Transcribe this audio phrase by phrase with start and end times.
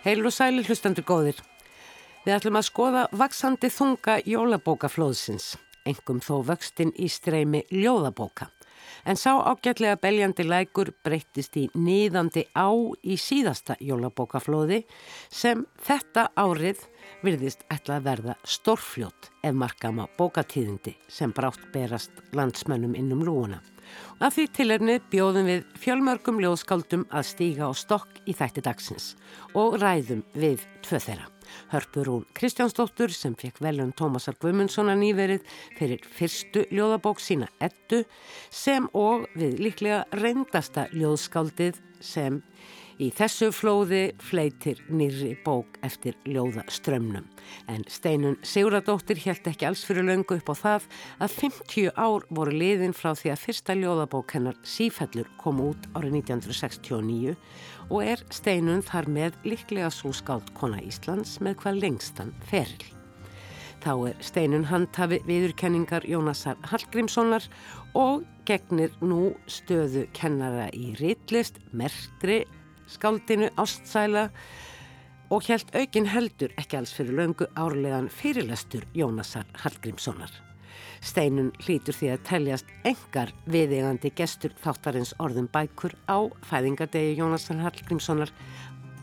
[0.00, 1.40] Heil og sæli hlustandur góðir.
[2.24, 8.48] Við ætlum að skoða vaksandi þunga jólabókaflóðsins, engum þó vöxtin í streymi ljóðabóka.
[9.04, 12.72] En sá ágætlega beljandi lækur breyttist í nýðandi á
[13.04, 14.86] í síðasta jólabókaflóði
[15.28, 16.80] sem þetta árið
[17.20, 23.60] virðist ætla að verða stórfljót ef markama bókatíðindi sem brátt berast landsmönnum innum lúuna.
[24.20, 29.12] Af því tilernið bjóðum við fjölmörgum ljóðskáldum að stíga á stokk í þætti dagsins
[29.56, 31.28] og ræðum við tvö þeirra.
[31.70, 35.46] Hörpur hún Kristjánsdóttur sem fekk velun Tómasar Guðmundssonar nýverið
[35.78, 38.04] fyrir fyrstu ljóðabók sína ettu
[38.50, 42.42] sem og við líklega reyndasta ljóðskáldið sem
[43.00, 47.24] Í þessu flóði fleitir nýri bók eftir ljóða strömmnum.
[47.64, 50.88] En Steinun Siguradóttir held ekki alls fyrir löngu upp á það
[51.24, 56.18] að 50 ár voru liðin frá því að fyrsta ljóðabók hennar sífellur kom út árið
[56.20, 57.34] 1969
[57.88, 62.84] og er Steinun þar með líklega svo skált kona Íslands með hvað lengstan feril.
[63.80, 67.48] Þá er Steinun handhafi viðurkenningar Jónasar Hallgrímssonar
[67.96, 72.42] og gegnir nú stöðu kennara í ritlist, merkri,
[72.90, 74.28] skáldinu Ástsæla
[75.30, 80.32] og helt aukin heldur ekki alls fyrir löngu árlegan fyrirlestur Jónasar Hallgrímssonar.
[81.00, 86.18] Steinun hlýtur því að teljast engar viðegandi gestur þáttarins orðum bækur á
[86.50, 88.34] fæðingadegi Jónasar Hallgrímssonar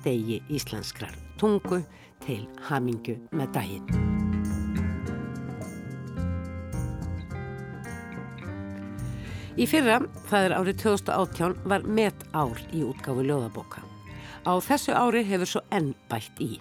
[0.03, 1.81] degi íslenskrar tungu
[2.25, 4.16] til hamingu með daginn.
[9.57, 9.95] Í fyrra,
[10.29, 13.81] það er árið 2018, var met ár í útgáfu ljóðabóka.
[14.45, 16.59] Á þessu ári hefur svo enn bætt í.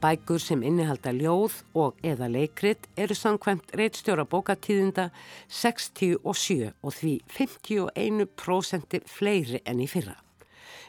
[0.00, 5.10] Bækur sem innihalda ljóð og eða leikrit eru samkvæmt reitstjóra bókatíðinda
[5.52, 10.16] 67 og því 51% fleiri enn í fyrra.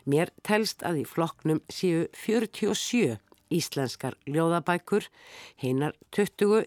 [0.07, 3.19] Mér telst að í flokknum séu 47
[3.51, 5.03] íslenskar ljóðabækur,
[5.59, 6.63] hinnar 20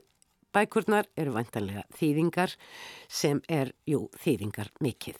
[0.55, 2.55] Bækurnar eru vantanlega þýðingar
[3.11, 5.19] sem er, jú, þýðingar mikill.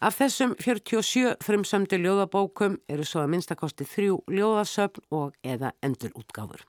[0.00, 6.62] Af þessum 47 frumsamdi ljóðabókum eru svo að minnstakosti þrjú ljóðasöfn og eða endurútgáfur.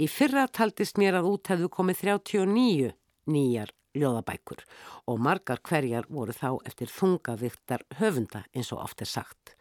[0.00, 2.92] Í fyrra taldist mér að út hefðu komið 39
[3.30, 4.62] nýjar ljóðabækur
[5.10, 9.56] og margar hverjar voru þá eftir þungaviktar höfunda eins og oft er sagt.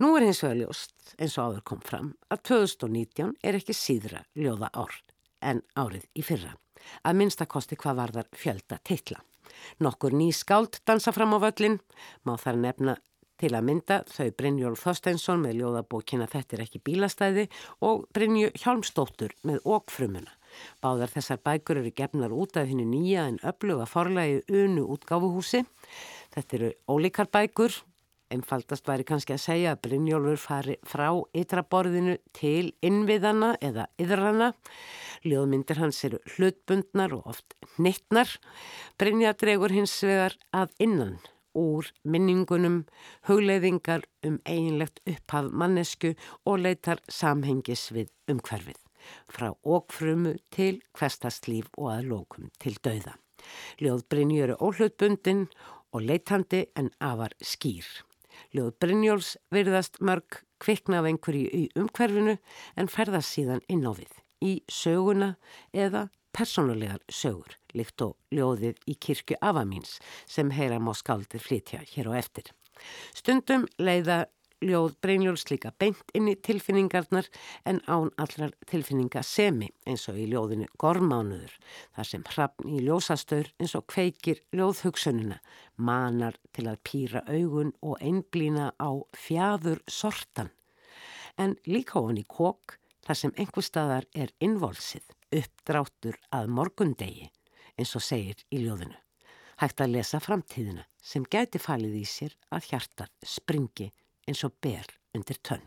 [0.00, 4.24] Nú er hins vegar ljóst, eins og áður kom fram, að 2019 er ekki síðra
[4.38, 4.96] ljóða ár
[5.44, 6.54] en árið í fyrra
[7.04, 9.20] að minnstakosti hvað varðar fjölda titla.
[9.80, 11.80] Nokkur ný skáld dansa fram á völlin,
[12.24, 12.96] má þar nefna
[13.40, 17.46] til að mynda þau Brynjólf Þorsteinsson með ljóðabókina Þetta er ekki bílastæði
[17.86, 20.34] og Brynju Hjálmstóttur með Ókfrumuna.
[20.82, 25.62] Báðar þessar bækur eru gefnar út af hennu nýja en öfluga forlægi unu útgáfuhúsi.
[26.34, 27.76] Þetta eru ólíkar bækur
[28.30, 34.52] Einfaldast væri kannski að segja að Brynjólfur fari frá ytraborðinu til innviðana eða yðrana.
[35.26, 38.30] Ljóðmyndir hans eru hlutbundnar og oft nittnar.
[39.00, 41.18] Brynja dregur hins vegar að innan
[41.56, 42.84] úr minningunum,
[43.26, 46.14] hugleiðingar um eiginlegt upphaf mannesku
[46.46, 48.78] og leitar samhengis við umhverfið.
[49.32, 53.16] Frá okfrumu til hverstastlíf og að lókum til dauða.
[53.80, 55.48] Ljóð Brynju eru óhlutbundin
[55.90, 57.88] og leitandi en afar skýr.
[58.54, 62.36] Ljóð Brynjóls virðast mörg kvikna af einhverju í umhverfinu
[62.76, 65.34] en ferðast síðan inn á við í söguna
[65.72, 69.98] eða personulegar sögur, líkt og ljóðið í kirkju Avamíns
[70.30, 72.50] sem heyra má skaldið flytja hér á eftir.
[73.14, 74.24] Stundum leiða
[74.64, 77.28] ljóð Brynjóls líka beint inn í tilfinningarnar
[77.68, 81.54] en án allrar tilfinningasemi eins og í ljóðinu Gormánuður
[81.96, 85.40] þar sem hrappn í ljósastöður eins og kveikir ljóðhugsununa
[85.76, 90.52] manar til að pýra augun og einblýna á fjafur sortan
[91.40, 95.06] en líka ofan í kók þar sem einhver staðar er innvolsið
[95.40, 97.30] uppdráttur að morgundegi
[97.78, 98.98] eins og segir í ljóðinu.
[99.60, 103.90] Hægt að lesa framtíðina sem gæti falið í sér að hjartað springi
[104.30, 104.86] eins og ber
[105.16, 105.66] undir tönn.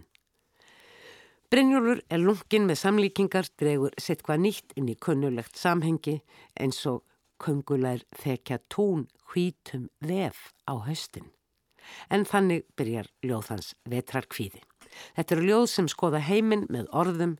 [1.53, 6.15] Brynjólfur er lungin með samlíkingar, dregur sitt hvað nýtt inn í kunnulegt samhengi
[6.57, 7.03] eins og
[7.43, 11.29] kongulær þekja tún hvítum vef á haustin.
[12.09, 14.63] En þannig byrjar ljóðhans vetrar kvíði.
[15.13, 17.37] Þetta eru ljóð sem skoða heiminn með orðum,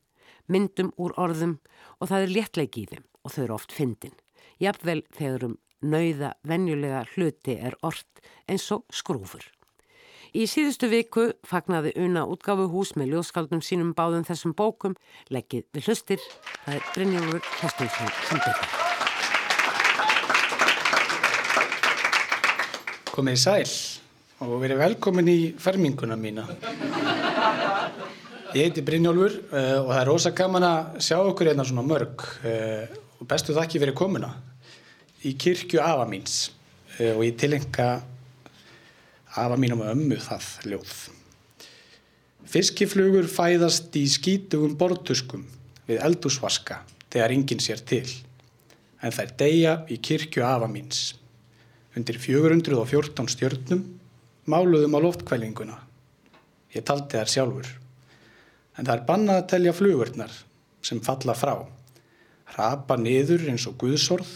[0.51, 1.57] myndum úr orðum
[1.99, 4.15] og það er léttleik í þeim og þau eru oft fyndin.
[4.61, 8.05] Jafnvel þegar um nauða venjulega hluti er orð
[8.45, 9.43] eins og skrúfur.
[10.33, 14.95] Í síðustu viku fagnaði Una útgáfu hús með ljóðskaldum sínum báðum þessum bókum,
[15.29, 16.23] leggið við hlustir,
[16.63, 18.71] það er Brynjólfur Hestumsson sem byrjar.
[23.13, 23.69] Komið í sæl
[24.41, 26.47] og verið velkomin í ferminguna mína.
[28.57, 32.25] Ég heiti Brynjólfur uh, og það er rosa gaman að sjá okkur hérna svona mörg
[32.41, 32.89] uh,
[33.21, 34.33] og bestu þakki fyrir komuna
[35.29, 36.47] í kirkju afa míns
[36.97, 37.91] uh, og ég tilenga
[39.33, 40.93] afa mínum ömmu það ljóð.
[42.53, 45.47] Fiskiflugur fæðast í skítugum bortuskum
[45.87, 48.05] við eldúsvaska þegar enginn sér til
[49.03, 51.13] en þær deyja í kirkju afa míns.
[51.97, 53.83] Undir 414 stjörnum
[54.49, 55.77] máluðum á loftkvælinguna.
[56.73, 57.69] Ég taldi þær sjálfur.
[58.77, 60.37] En það er bannað að telja flugurnar
[60.83, 61.53] sem falla frá.
[62.55, 64.29] Rapa niður eins og guðsorð,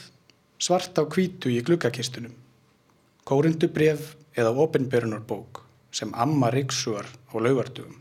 [0.62, 2.34] svart á kvítu í glukkakistunum.
[3.28, 7.98] Kórundu bref eða opinberunarbók sem amma riksuar á laugardugum.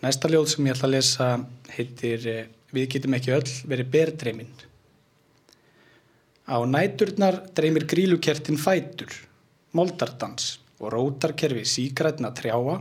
[0.00, 1.28] Næsta ljóð sem ég ætla að lesa
[1.74, 2.26] heitir
[2.70, 4.52] Við getum ekki öll verið berdreiminn.
[6.46, 9.10] Á næturnar dreymir grílukertin fætur,
[9.74, 12.76] moldardans og rótarkerfi sígrætna trjáa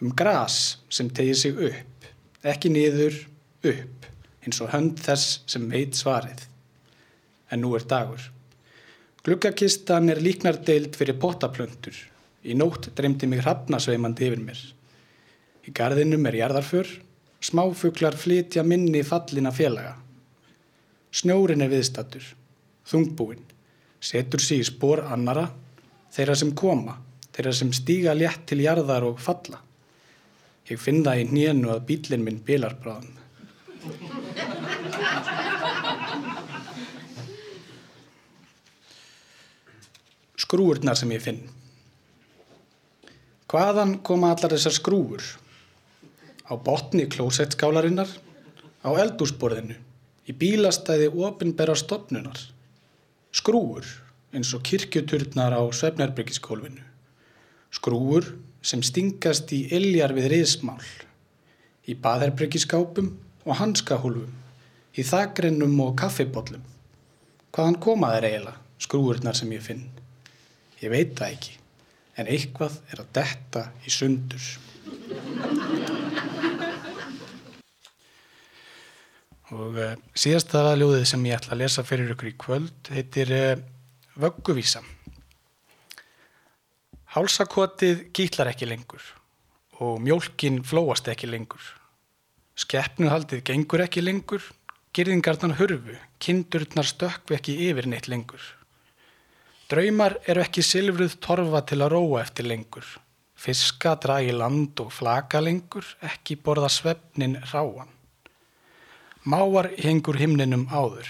[0.00, 2.08] um gras sem tegir sig upp,
[2.44, 3.16] ekki niður,
[3.64, 4.08] upp,
[4.44, 6.46] eins og hönd þess sem veit svarið.
[7.52, 8.20] En nú er dagur.
[9.26, 11.96] Gluggakistan er líknardeild fyrir potaplöntur.
[12.46, 14.60] Í nótt dreymdi mig hrafnasveimandi yfir mér.
[15.66, 16.86] Í gardinum er jarðarför,
[17.42, 19.96] smáfuglar flytja minni fallina félaga.
[21.10, 22.22] Snjórin er viðstattur,
[22.86, 23.42] þungbúinn,
[23.98, 25.48] setur sig í spór annara,
[26.14, 26.94] þeirra sem koma,
[27.34, 29.58] þeirra sem stíga létt til jarðar og falla.
[30.70, 32.78] Ég finn það í nýjanu að bílinn minn bilar
[40.56, 41.40] Skrúurnar sem ég finn.
[43.52, 45.24] Hvaðan koma allar þessar skrúur?
[46.48, 48.08] Á botni klósettskálarinnar,
[48.80, 49.76] á eldúsborðinu,
[50.24, 52.40] í bílastæði ofinbera stopnunar.
[53.36, 53.84] Skrúur
[54.32, 56.80] eins og kirkjuturnar á Svefnarbyrgiskólfinu.
[57.68, 58.30] Skrúur
[58.64, 60.80] sem stingast í iljar við riðsmál,
[61.84, 63.12] í baðherbyrgiskápum
[63.44, 64.32] og hanskahúlfum,
[64.96, 66.64] í þakrennum og kaffibóllum.
[67.52, 68.58] Hvaðan koma þeir eiginlega,
[68.88, 69.86] skrúurnar sem ég finn?
[70.82, 71.54] Ég veit það ekki,
[72.20, 74.48] en eitthvað er að detta í sundur.
[79.56, 83.54] Og uh, síðasta ljóðið sem ég ætla að lesa fyrir ykkur í kvöld heitir uh,
[84.20, 84.82] Vögguvísa.
[87.16, 89.04] Hálsakotið gítlar ekki lengur
[89.80, 91.62] og mjólkin flóast ekki lengur.
[92.56, 94.44] Skeppnuhaldið gengur ekki lengur,
[94.96, 98.55] girðingarnar hurfu, kindurnar stökkvi ekki yfir neitt lengur.
[99.66, 102.86] Draumar eru ekki silfruð torfa til að róa eftir lengur.
[103.34, 107.90] Fiska dragi land og flaka lengur, ekki borða svefnin ráan.
[109.26, 111.08] Máar hengur himninum áður.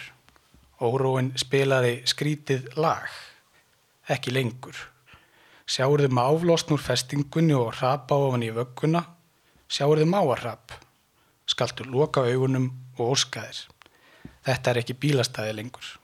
[0.80, 3.12] Óróin spilaði skrítið lag,
[4.08, 4.80] ekki lengur.
[5.68, 9.04] Sjáurðu máflosn úr festingunni og rapa ofan í vögguna,
[9.68, 10.72] sjáurðu máarrap.
[11.44, 13.66] Skaltu loka augunum og óskaðir.
[14.48, 15.94] Þetta er ekki bílastæði lengur.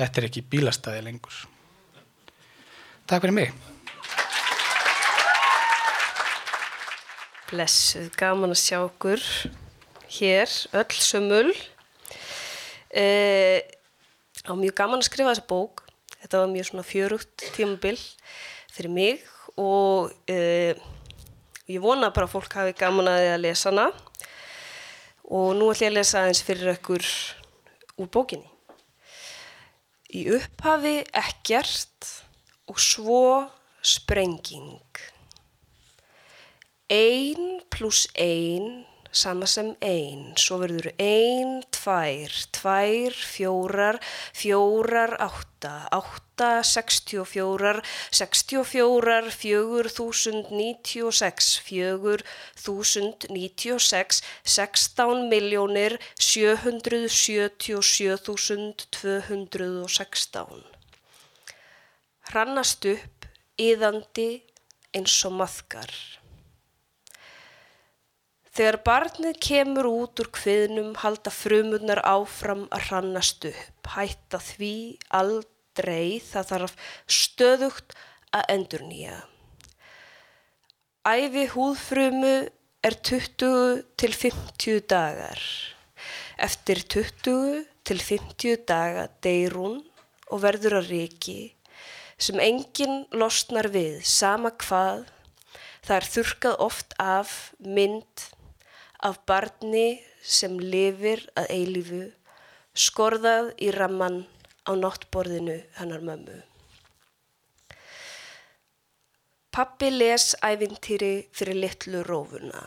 [0.00, 1.44] Þetta er ekki bílastæði lengur.
[3.08, 3.52] Takk fyrir mig.
[7.48, 9.22] Blessuð, gaman að sjá okkur
[10.12, 11.54] hér, öll sömul.
[12.92, 13.64] Eh,
[14.44, 15.86] á mjög gaman að skrifa þessa bók.
[16.18, 17.96] Þetta var mjög svona fjörugt tímabill
[18.76, 19.24] fyrir mig
[19.56, 20.76] og eh,
[21.64, 23.88] ég vona bara að fólk hafi gaman að því að lesa hana.
[25.32, 27.08] Og nú ætlum ég að lesa eins fyrir ykkur
[27.96, 28.52] úr bókinni.
[30.12, 32.18] Í upphafi ekkert
[32.68, 33.48] og svo
[33.82, 34.86] sprenging.
[36.88, 40.34] Ein pluss ein, sama sem ein.
[40.40, 43.98] Svo verður ein, tvær, tvær, fjórar,
[44.36, 47.82] fjórar, átta, átta, sextjófjórar,
[48.14, 52.24] sextjófjórar, fjögur, þúsund, nítjó, sex, fjögur,
[52.56, 60.77] þúsund, nítjó, sex, sextán miljónir, sjöhundruð, sjötjó, sjö þúsund, tvö hundruð og sextán.
[62.28, 63.24] Hrannast upp,
[63.56, 64.42] yðandi
[64.92, 65.92] eins og maðkar.
[68.52, 73.88] Þegar barnið kemur út úr kviðnum halda frumurnar áfram að hrannast upp.
[73.94, 74.74] Hætta því
[75.14, 77.96] aldrei það þarf stöðugt
[78.36, 79.18] að endur nýja.
[81.08, 82.36] Æfi húðfrumu
[82.84, 85.40] er 20 til 50 dagar.
[86.36, 89.80] Eftir 20 til 50 daga deyr hún
[90.28, 91.40] og verður að reiki
[92.18, 95.06] sem enginn losnar við sama hvað,
[95.86, 98.26] það er þurkað oft af mynd
[99.06, 102.02] af barni sem lifir að eilífu,
[102.74, 104.24] skorðað í ramman
[104.66, 106.42] á náttborðinu hennar mömmu.
[109.54, 112.66] Pappi les ævintýri fyrir litlu rófuna.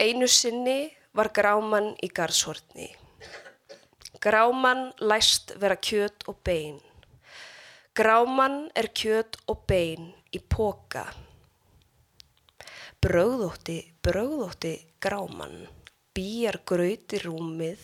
[0.00, 2.90] Einu sinni var gráman í garðshortni.
[4.20, 6.80] Gráman læst vera kjöt og bein.
[7.90, 11.08] Gráman er kjöt og bein í póka.
[13.02, 15.64] Bröðótti, bröðótti gráman,
[16.14, 17.82] býjar gröyti rúmið,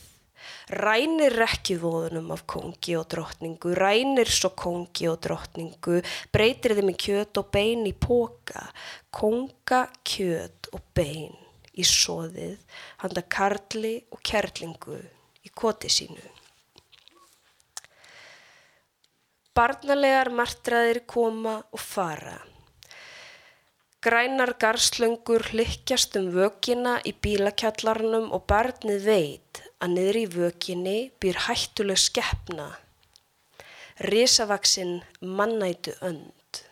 [0.70, 5.98] rænir rekkjuvóðunum af kongi og drottningu, rænir svo kongi og drottningu,
[6.30, 8.62] breytir þeim í kjöt og bein í póka,
[9.10, 11.34] konga, kjöt og bein
[11.74, 12.62] í soðið,
[13.02, 15.02] handa karli og kerlingu
[15.42, 16.35] í koti sínu.
[19.56, 22.36] Barnalegar martraðir koma og fara.
[24.04, 31.40] Grænar garslöngur hlykkjast um vökina í bílakjallarnum og barnið veit að niður í vökinni býr
[31.46, 32.68] hættuleg skeppna.
[34.04, 36.62] Risavaksinn mannætu önd.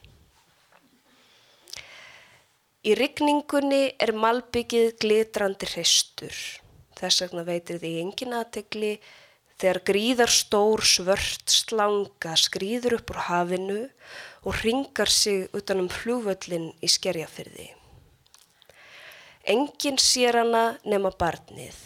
[2.84, 6.36] Í rigningunni er malbyggið glitrandi hreistur.
[7.00, 8.98] Þess vegna veitir því engin aðtegli
[9.64, 13.78] þegar gríðar stór svört slanga skrýður upp úr hafinu
[14.44, 17.70] og ringar sig utanum flúvöllin í skerjafyrði.
[19.48, 21.80] Engin sér hana nema barnið.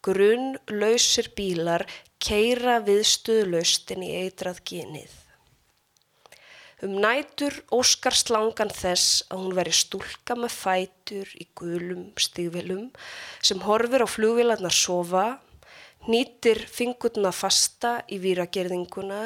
[0.00, 1.84] Grunn lausir bílar
[2.16, 5.12] keira viðstuðlaustin í eitrað genið.
[6.82, 12.88] Um nætur óskar slangan þess að hún veri stúlka með fætur í gulum stígvilum
[13.44, 15.26] sem horfir á flugvilarnar sofa,
[16.10, 19.22] nýtir fingurna fasta í výragerðinguna,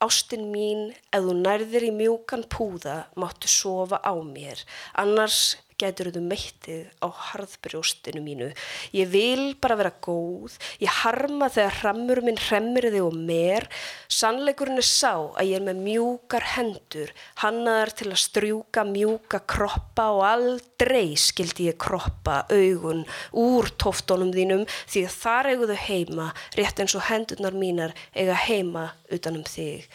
[0.00, 4.64] ástin mín, ef þú nærðir í mjúkan púða, máttu sofa á mér,
[4.96, 8.50] annars getur þú meittið á harðbrjóstinu mínu.
[8.96, 13.66] Ég vil bara vera góð, ég harma þegar hrammur minn hremmir þig og mér.
[14.10, 20.10] Sannleikurinn er sá að ég er með mjúkar hendur, hannaðar til að strjúka mjúka kroppa
[20.16, 23.04] og aldrei skildi ég kroppa augun
[23.36, 28.36] úr tóftónum þínum því að þar eigu þau heima, rétt eins og hendurnar mínar eiga
[28.46, 29.86] heima utanum þig.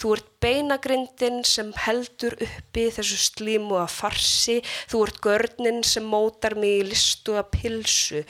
[0.00, 4.54] Þú ert beinagrindin sem heldur uppi þessu slímu að farsi,
[4.88, 8.22] þú ert görnin sem mótar mig í listu að pilsu.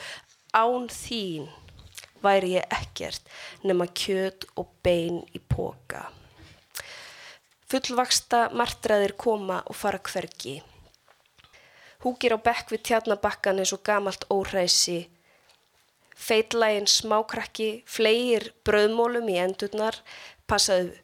[0.51, 1.45] Án þín
[2.19, 3.29] væri ég ekkert
[3.63, 6.09] nema kjöt og bein í póka.
[7.71, 10.57] Fullvaksta martraðir koma og fara hvergi.
[12.03, 15.05] Húkir á bekk við tjarnabakkan eins og gamalt óhræsi.
[16.19, 19.95] Feitlægin smákrakki, flegir bröðmólum í endurnar,
[20.51, 20.99] passaðu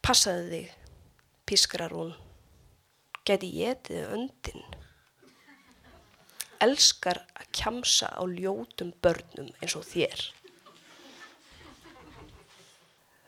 [0.00, 0.70] Passaðu þig,
[1.46, 2.14] pískrar hún.
[3.28, 4.62] Geti ég þið öndin.
[6.64, 10.24] Elskar að kjamsa á ljótum börnum eins og þér.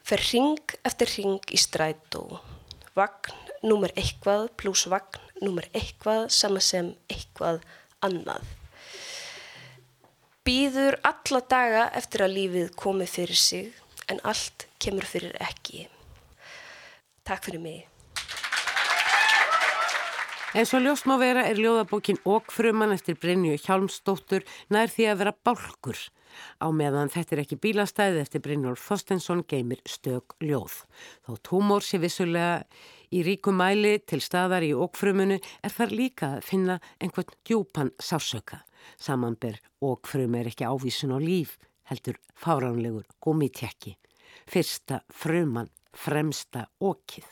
[0.02, 2.41] Fer ring eftir ring í strætó.
[2.97, 3.37] Vagn
[3.69, 7.62] nummer eitthvað pluss vagn nummer eitthvað sama sem eitthvað
[8.02, 8.45] annað.
[10.43, 13.73] Býður alla daga eftir að lífið komi fyrir sig
[14.11, 15.87] en allt kemur fyrir ekki.
[17.25, 17.88] Takk fyrir mig.
[20.52, 25.33] En svo ljóst má vera er ljóðabókin Ókfruman eftir Brynju Hjálmsdóttur nær því að vera
[25.49, 25.97] bálkur.
[26.61, 30.83] Á meðan þetta er ekki bílastæði eftir Brynjólf Þorstensson geymir stök ljóð.
[31.25, 32.67] Þó tómór sé vissulega
[33.09, 38.61] í ríkum mæli til staðar í Ókfrumunu er þar líka að finna einhvern djúpan sásöka.
[39.00, 41.57] Samanber Ókfrum er ekki ávísun á líf,
[41.88, 43.97] heldur fáránlegur gómitjekki.
[44.45, 47.26] Fyrsta fruman, fremsta ókið.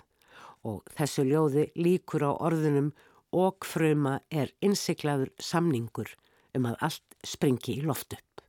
[0.68, 2.90] Og þessu ljóði líkur á orðunum
[3.36, 6.10] og fruma er innsiklaður samningur
[6.56, 8.42] um að allt springi í loft upp.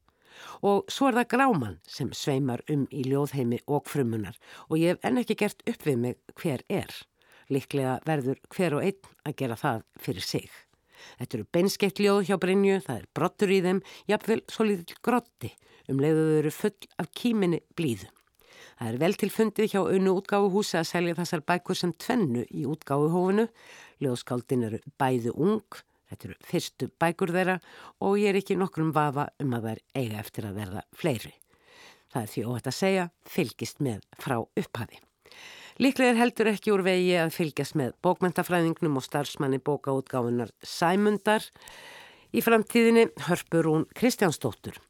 [0.65, 5.07] Og svo er það gráman sem sveimar um í ljóðheimi og frumunar og ég hef
[5.07, 6.91] enn ekki gert upp við mig hver er.
[7.51, 10.49] Líklega verður hver og einn að gera það fyrir sig.
[11.19, 15.51] Þetta eru beinskeitt ljóð hjá Brynju, það er brottur í þeim, jafnvel svo lítill grotti
[15.89, 18.20] um leiðuðu eru full af kýminni blíðum.
[18.81, 23.43] Það er vel tilfundið hjá unnu útgáfuhúsi að selja þessar bækur sem tvennu í útgáfuhófinu.
[24.01, 25.77] Ljóðskáldin eru bæðu ung,
[26.09, 27.59] þetta eru fyrstu bækur þeirra
[28.01, 31.35] og ég er ekki nokkrum vafa um að þær eiga eftir að verða fleiri.
[32.09, 33.07] Það er því óhætt að segja,
[33.37, 35.01] fylgist með frá upphafi.
[35.77, 41.45] Líklega er heldur ekki úr vegi að fylgjast með bókmentafræðingnum og starfsmanni bókaútgáfunar Sæmundar.
[42.33, 44.81] Í framtíðinni hörpur hún Kristjánsdóttur.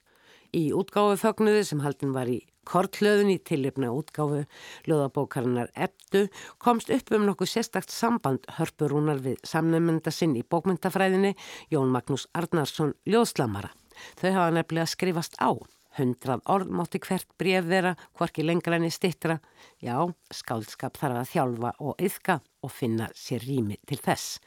[0.52, 4.42] Í útgáfu þögnuði sem haldin var í Kortlöðun í tilipna útgáfu
[4.84, 6.26] Ljóðabókarinnar Ebdu
[6.60, 11.38] komst upp um nokkuð sérstakt samband hörpurúnar við samnefnda sinn í bókmyndafræðinni
[11.72, 13.72] Jón Magnús Arnarsson Ljóðslamara.
[14.20, 15.56] Þau hafa nefnilega skrifast á.
[15.98, 19.40] Hundrað orð mátti hvert bref vera, hvorki lengra enni stittra.
[19.84, 24.40] Já, skáldskap þarf að þjálfa og yðka og finna sér rými til þess.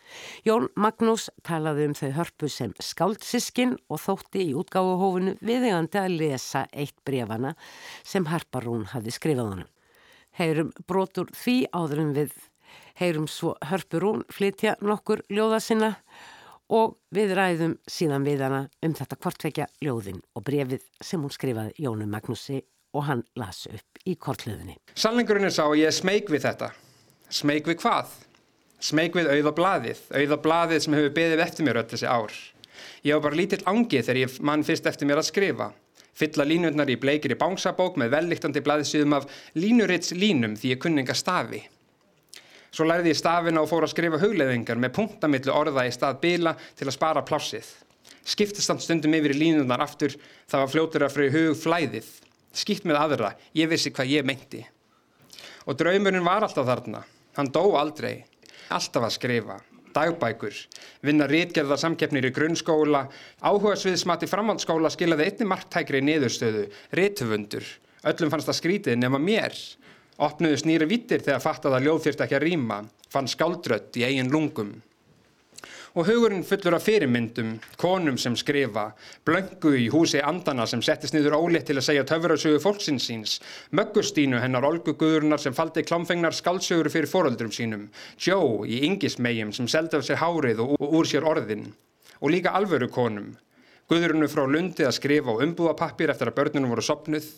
[0.47, 6.65] Jón Magnús talaði um þau hörpu sem skáldsiskin og þótti í útgáfuhófunu viðegandi að lesa
[6.73, 7.53] eitt brefana
[8.03, 9.73] sem Harparún hafði skrifað honum.
[10.35, 12.33] Heyrum brotur því áðurum við,
[12.99, 16.34] heyrum svo hörpurún flytja nokkur ljóða sinna og
[17.15, 22.07] við ræðum síðan við hana um þetta kortvekja ljóðin og brefið sem hún skrifaði Jónu
[22.09, 22.63] Magnúsi
[22.95, 24.79] og hann las upp í kortluðinni.
[24.95, 26.71] Sannleikurinn er sá ég smeg við þetta.
[27.29, 28.13] Smeg við hvað?
[28.85, 32.35] Smeg við auða bladið, auða bladið sem hefur beðið eftir mér öll þessi ár.
[33.05, 35.71] Ég var bara lítill ángið þegar ég mann fyrst eftir mér að skrifa.
[36.15, 39.27] Fylla línurnar í bleikir í bánsabók með velliktandi blaðsýðum af
[39.59, 41.65] línurits línum því ég kunninga stafi.
[42.75, 46.57] Svo lærði ég stafina og fór að skrifa hugleðingar með punktamillu orða í stað bila
[46.75, 47.69] til að spara plássið.
[48.27, 50.17] Skiptist samt stundum yfir í línunar aftur,
[50.51, 52.09] það var fljótur að fröðu hug flæðið.
[52.55, 54.65] Skipt með aðra, ég vissi hvað ég meinti.
[55.71, 57.05] Og draumurinn var alltaf þarna.
[57.39, 58.25] Hann dó aldrei.
[58.75, 59.61] Alltaf að skrifa.
[59.95, 60.59] Dagbækur.
[61.07, 63.05] Vinna rítgerðar samkeppnir í grunnskóla.
[63.39, 66.67] Áhuga sviðsmati framhaldsskóla skilaði einni marktækri niðurstöðu.
[66.99, 67.71] Rítufundur.
[68.11, 69.55] Öllum fannst það skrítið nema mér.
[70.23, 72.77] Opnuðu snýri vittir þegar fattað að ljóð þyrst ekki að rýma,
[73.11, 74.77] fann skáldrött í eigin lungum.
[75.95, 78.89] Og hugurinn fullur af fyrirmyndum, konum sem skrifa,
[79.27, 83.37] blöngu í húsi andana sem settist niður ólitt til að segja töfrasögu fólksins síns,
[83.75, 89.99] möggustínu hennar olguguðurnar sem faldi klámfengnar skáldsögur fyrir foröldrum sínum, Jó í yngismegjum sem seldi
[89.99, 91.69] af sér hárið og, og úr sér orðin,
[92.21, 93.33] og líka alvöru konum,
[93.91, 97.31] guðurinu frá lundi að skrifa á umbúapappir eftir að börnunum voru sopnuð,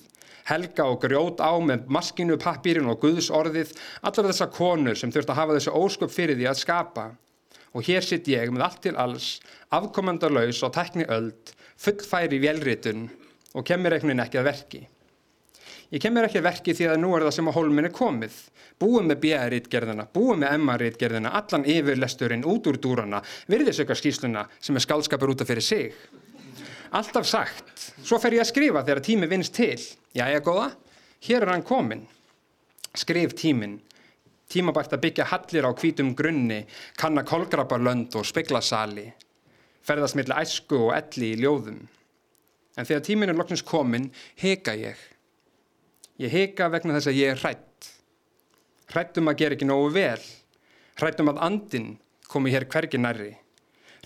[0.46, 3.72] Helga og grjót á með maskinu pappirinn og Guðs orðið,
[4.06, 7.06] allar þessar konur sem þurft að hafa þessu ósköp fyrir því að skapa.
[7.74, 9.30] Og hér sitt ég með allt til alls,
[9.74, 13.08] afkomandarlaus og tekni öld, fullfæri velritun
[13.56, 14.82] og kemur veginn ekki að verki.
[15.90, 18.38] Ég kemur ekki að verki því að nú er það sem að hólminn er komið.
[18.82, 25.32] Búum með BR-rítgerðina, búum með MR-rítgerðina, allan yfirlesturinn út úr dúrana, virðisaukarskísluna sem er skálskapur
[25.32, 25.94] út af fyrir sig
[26.96, 29.80] alltaf sagt, svo fer ég að skrifa þegar tími vinst til.
[30.16, 30.70] Jæja góða,
[31.26, 32.06] hér er hann komin.
[32.96, 33.80] Skrif tímin.
[34.46, 36.62] Tímabært að byggja hallir á hvítum grunni,
[36.96, 39.08] kanna kolgrabarlönd og speglasali.
[39.86, 41.80] Ferðast millir æsku og elli í ljóðum.
[42.76, 44.98] En þegar tímin er loknins komin, heka ég.
[46.22, 47.90] Ég heka vegna þess að ég er hrætt.
[48.92, 50.22] Hrætt um að gera ekki nógu vel.
[50.96, 51.90] Hrætt um að andin
[52.30, 53.34] komi hér hvergi nærri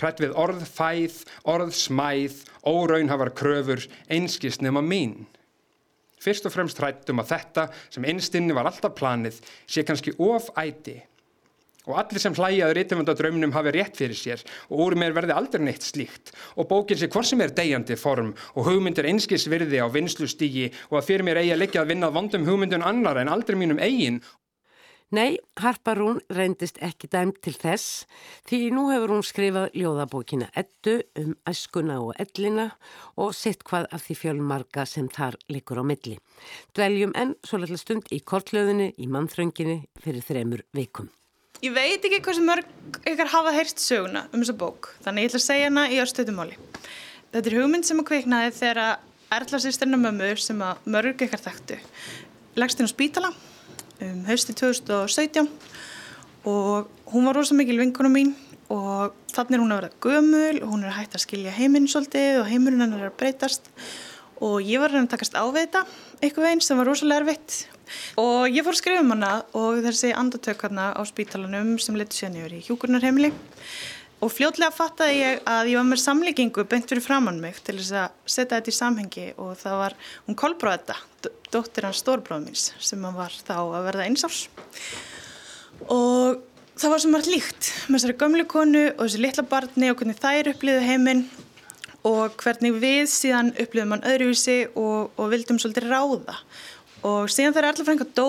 [0.02, 5.26] hrætt við orð fæð, orð smæð, óraunhafar kröfur, einskist nema mín.
[6.20, 10.98] Fyrst og fremst hrættum að þetta sem einstinni var alltaf planið sé kannski of æti
[11.88, 15.86] og allir sem hlæjaður ytterfundadraumnum hafi rétt fyrir sér og úr mér verði aldrei neitt
[15.86, 20.68] slíkt og bókin sé hvort sem er degjandi form og hugmyndir einskis virði á vinslustígi
[20.90, 23.80] og að fyrir mér eigi að leggja að vinnað vondum hugmyndun annar en aldrei mínum
[23.80, 24.20] eigin
[25.10, 28.04] Nei, Harparún reyndist ekki dæmt til þess
[28.46, 32.68] því nú hefur hún skrifað ljóðabókina Eddu um æskuna og ellina
[33.18, 36.14] og sitt hvað af því fjölmarga sem þar likur á milli.
[36.78, 41.10] Dveljum enn svo litla stund í kortlöðinu í mannþrönginni fyrir þremur vikum.
[41.60, 45.30] ég veit ekki hvað sem mörg ykkar hafa heyrt söguna um þessa bók, þannig ég
[45.32, 46.56] ætla að segja hana í östutumáli.
[47.34, 51.82] Þetta er hugmynd sem að kveiknaði þegar Erla sýstirna mömmu sem að mörg ykkar þekktu
[52.58, 53.30] leggst inn á spítala
[54.06, 55.48] um hausti 2017
[56.48, 58.32] og hún var rosa mikil vinkunum mín
[58.70, 62.40] og þannig er hún að vera gömul og hún er hægt að skilja heiminn svolítið
[62.42, 63.70] og heimurinn hennar er að breytast
[64.40, 65.84] og ég var að takast á við þetta
[66.20, 67.56] eitthvað einn sem var rosalega erfitt.
[68.20, 72.20] Og ég fór að skrifa um hana og þessi andatök hana á spítalanum sem leti
[72.20, 73.32] sérni yfir í hjúkurnarheimili
[74.20, 77.92] Og fljótlega fattaði ég að ég var með samlíkingu beint fyrir framann mig til þess
[77.96, 79.94] að setja þetta í samhengi og það var,
[80.26, 84.42] hún kolbráði þetta, dóttir hans stórbráð míns sem var þá að verða einsárs.
[85.88, 86.42] Og
[86.76, 90.20] það var svo margt líkt með þessari gömlu konu og þessi litla barni og hvernig
[90.20, 91.22] þær upplýðu heiminn
[92.10, 96.36] og hvernig við síðan upplýðum hann öðruvísi og, og vildum svolítið ráða.
[97.08, 98.28] Og síðan þegar allar frænga dó,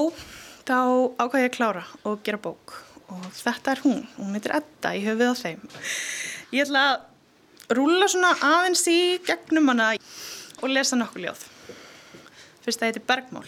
[0.63, 0.79] þá
[1.19, 2.79] ákvæði ég að klára og gera bók
[3.11, 5.63] og þetta er hún, hún heitir Edda í höfuð á þeim.
[6.55, 9.93] Ég ætla að rúla svona aðeins í gegnum hana
[10.61, 11.43] og lesa nokkuð ljóð.
[12.61, 13.47] Fyrst að þetta er bergmál.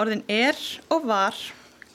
[0.00, 0.58] Orðin er
[0.92, 1.36] og var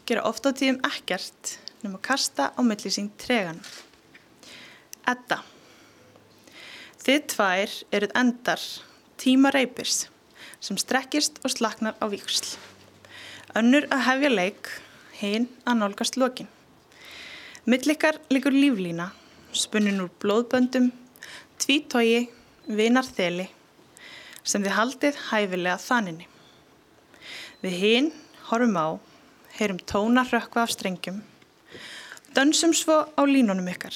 [0.06, 3.62] gera ofta á tíðum ekkert nema að kasta á milli sín tregan.
[5.06, 5.42] Edda.
[7.06, 8.64] Þið tvær eruð endar
[9.22, 10.06] tíma reypis
[10.64, 12.56] sem strekkist og slaknar á víksl.
[13.56, 14.72] Önnur að hefja leik
[15.20, 16.48] hinn að nálgast lokin.
[17.66, 19.10] Millikar likur líflína,
[19.56, 20.92] spunnin úr blóðböndum,
[21.62, 22.28] tvítói,
[22.68, 23.48] vinarþeli,
[24.46, 26.28] sem þið haldið hæfilega þanninni.
[27.64, 28.12] Við hinn
[28.52, 28.88] horfum á,
[29.58, 31.24] heyrum tóna rökva af strengjum,
[32.36, 33.96] dönsum svo á línunum ykkar,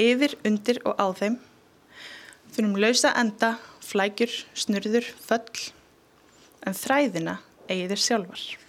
[0.00, 1.38] yfir, undir og á þeim,
[2.50, 5.70] finnum lausa enda, flækjur, snurður, föll,
[6.66, 8.63] en þræðina eigið þér sjálfar.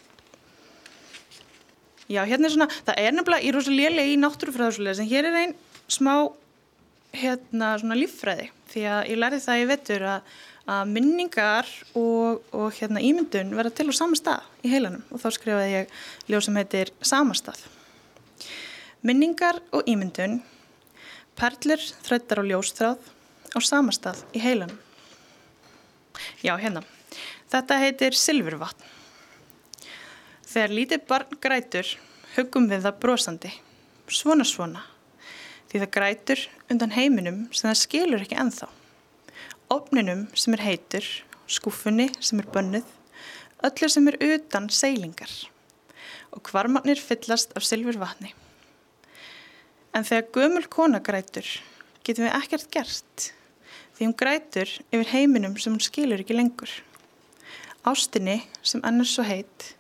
[2.06, 5.56] Já, hérna er svona, það er nefnilega, er rosalega í náttúrufræðarslega, en hér er einn
[5.90, 6.12] smá,
[7.18, 10.36] hérna, svona líffræði, því að ég lærði það í vettur að,
[10.76, 15.28] að minningar og, og hérna ímyndun verða til á sama stað í heilanum og þá
[15.34, 15.98] skrifaði ég
[16.30, 17.66] ljóð sem heitir Samastað.
[19.06, 20.40] Minningar og ímyndun,
[21.38, 23.12] perlur, þrættar og ljóstráð
[23.54, 24.78] á samastað í heilanum.
[26.46, 26.86] Já, hérna,
[27.50, 28.95] þetta heitir Silfurvatn.
[30.56, 31.88] Þegar lítið barn grætur,
[32.38, 33.50] hugum við það brosandi,
[34.08, 34.86] svona svona,
[35.68, 38.70] því það grætur undan heiminum sem það skilur ekki enþá.
[39.76, 41.12] Opninum sem er heitur,
[41.52, 42.88] skúfunni sem er bönnuð,
[43.68, 45.36] öllu sem er utan seilingar
[46.32, 48.32] og hvarmannir fyllast af sylfur vatni.
[49.92, 51.52] En þegar gömul kona grætur,
[52.08, 53.32] getum við ekkert gert,
[54.00, 56.72] því hún grætur yfir heiminum sem hún skilur ekki lengur.
[57.84, 59.76] Ástinni sem annars svo heit,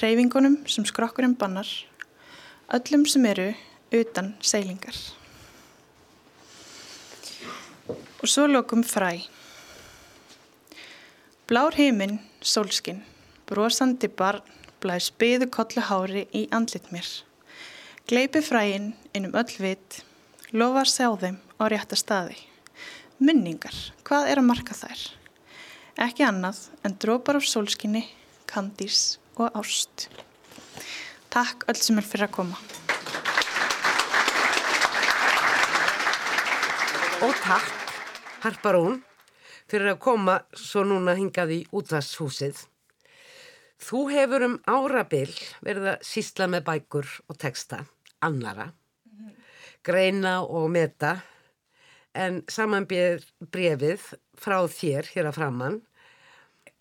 [0.00, 1.68] reyfingunum sem skrokkurinn bannar,
[2.72, 3.50] öllum sem eru
[3.92, 4.96] utan seilingar.
[8.22, 9.18] Og svo lokum fræ.
[11.50, 13.02] Blár heiminn, sólskinn,
[13.50, 14.46] brosandi barn,
[14.80, 17.08] blæs byðu kollu hári í andlit mér.
[18.08, 20.00] Gleipi fræinn innum öll vit,
[20.52, 22.38] lofa að sjá þeim á rétta staði.
[23.22, 23.74] Minningar,
[24.06, 25.02] hvað er að marka þær?
[26.02, 28.06] Ekki annað en drópar af sólskinni,
[28.48, 30.08] kandís og ást.
[31.32, 32.58] Takk öll sem er fyrir að koma.
[37.22, 37.72] Og takk,
[38.42, 38.98] Harparún,
[39.70, 42.64] fyrir að koma svo núna hingað í útvastshúsið.
[43.82, 45.30] Þú hefur um árabil
[45.64, 47.80] verið að sísla með bækur og texta,
[48.22, 48.68] annara,
[49.82, 51.16] greina og meta,
[52.14, 54.04] en samanbyrð brefið
[54.38, 55.80] frá þér hér að framann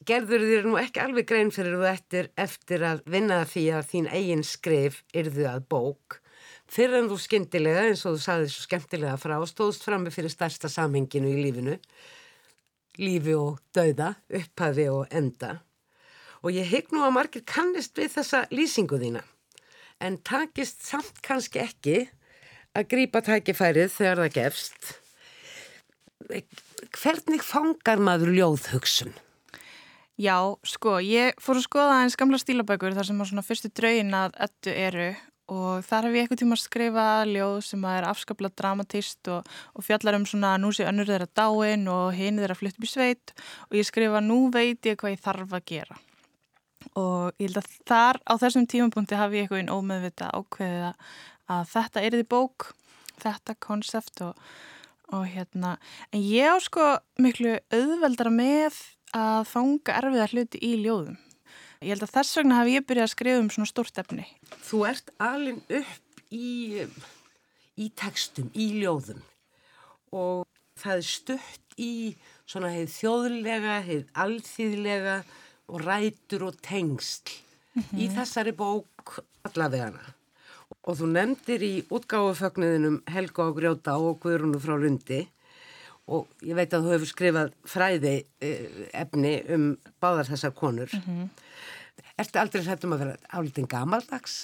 [0.08, 4.10] gerður þér nú ekki alveg grein fyrir þú eftir, eftir að vinna því að þín
[4.10, 6.18] eigin skrif yrðu að bók.
[6.72, 10.72] Fyrir en þú skyndilega eins og þú saði svo skemmtilega frá stóðst frammi fyrir stærsta
[10.72, 11.76] samhenginu í lífinu.
[13.02, 15.60] Lífi og dauða, upphafi og enda.
[16.42, 19.22] Og ég hygg nú að margir kannist við þessa lýsingu þína.
[20.02, 21.98] En takist samt kannski ekki
[22.74, 24.94] að grýpa tækifærið þegar það gefst.
[26.96, 29.14] Hvernig fangar maður ljóðhugsun?
[30.22, 34.14] Já, sko, ég fór að skoða eins gamla stílabækur þar sem á svona fyrstu draugin
[34.14, 35.08] að ettu eru
[35.50, 39.50] og þar hef ég eitthvað tíma að skrifa ljóð sem að er afskaplega dramatist og,
[39.74, 42.92] og fjallar um svona nú sé önnur þeirra dáin og hinn þeirra flytt upp í
[42.92, 43.34] sveit
[43.66, 45.98] og ég skrifa nú veit ég hvað ég þarf að gera.
[47.02, 50.88] Og ég held að þar á þessum tímapunkti hafi ég eitthvað einn ómeðvita ákveðið
[51.58, 52.72] að þetta er því bók,
[53.26, 54.48] þetta konsept og,
[55.10, 55.76] og hérna.
[56.14, 58.84] En ég á sko miklu auðveldara með
[59.18, 61.18] að fanga erfiðar hluti í ljóðum.
[61.82, 64.26] Ég held að þess vegna hef ég byrjað að skrifa um svona stórt efni.
[64.68, 66.86] Þú ert alin upp í,
[67.82, 69.24] í textum, í ljóðum
[70.14, 70.46] og
[70.78, 71.94] það er stutt í
[72.46, 75.18] svona heið þjóðlega, heið alþýðlega
[75.72, 77.34] og rætur og tengsl
[77.98, 80.04] í þessari bók allavegana.
[80.88, 85.26] Og þú nefndir í útgáfufögnuðinum Helga og Grjóta og Guðrúnu frá Lundi
[86.12, 89.72] og ég veit að þú hefur skrifað fræði eh, efni um
[90.04, 90.94] báðar þessar konur.
[92.20, 94.44] Ertu aldrei hrættum að vera álitin gamaldags?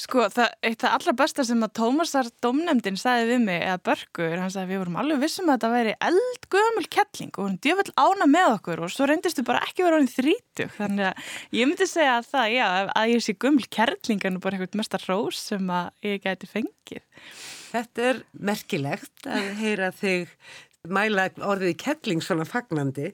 [0.00, 4.36] Sko, það, eitt það allra besta sem að Tómasar domnefndin sagði við mig, eða Börgur,
[4.40, 8.28] hann sagði við vorum alveg vissum að þetta væri eldgömul kettling og hún djöfell ána
[8.30, 10.72] með okkur og svo reyndistu bara ekki vera honum þrítug.
[10.78, 12.66] Þannig að ég myndi segja að það, já,
[13.02, 17.04] að ég sé gömul kettling en bara eitthvað mesta rós sem að ég gæti fengið.
[17.70, 20.32] Þetta er merkilegt að heyra þig
[20.90, 23.10] mæla orðið kettling svona fagnandi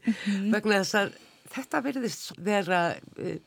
[0.52, 1.16] vegna þess að
[1.56, 3.38] þetta verðist vera uh,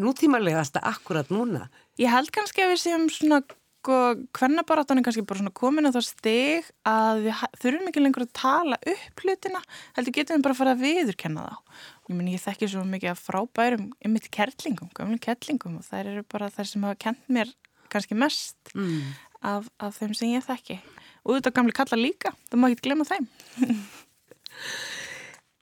[0.00, 1.68] nútímalegasta akkurat núna.
[2.00, 3.42] Ég held kannski að við séum svona
[3.80, 8.26] hvernig baráttan er kannski bara svona komin á það stig að við þurfum ekki lengur
[8.26, 9.62] að tala upp hlutina
[9.96, 13.12] heldur getum við bara að fara að viðurkenna þá ég meni ég þekki svo mikið
[13.14, 17.32] að frábærum um mitt kertlingum, gamlega kertlingum og þær eru bara þær sem hafa kent
[17.32, 17.54] mér
[17.90, 19.00] kannski mest mm.
[19.40, 20.80] Af, af þeim sem ég þekki
[21.24, 23.28] og þetta gamlega kalla líka, það má ekki glemja þeim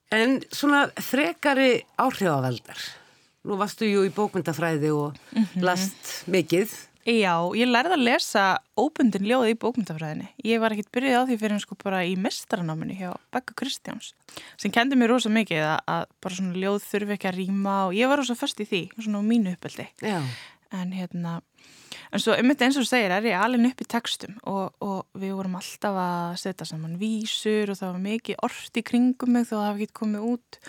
[0.09, 2.79] En svona frekari áhrifaveldar
[3.49, 5.63] Nú varstu jú í bókmyndafræði og mm -hmm.
[5.63, 6.69] last mikið.
[7.07, 10.29] Já, ég lærði að lesa óbundin ljóði í bókmyndafræðinni.
[10.45, 14.13] Ég var ekkit byrjuð á því fyrir sko bara í mestaranáminni hjá Begga Kristjáns
[14.59, 17.95] sem kendi mér rosa mikið að, að bara svona ljóð þurfi ekki að rýma og
[17.95, 19.89] ég var rosa först í því, svona á mínu uppeldi.
[20.03, 20.21] Já.
[20.73, 21.41] En hérna,
[22.13, 25.19] en svo einmitt eins og þú segir er ég alveg upp í textum og, og
[25.19, 29.49] við vorum alltaf að setja saman vísur og það var mikið orft í kringum mig
[29.49, 30.63] þó að það hafði ekki komið út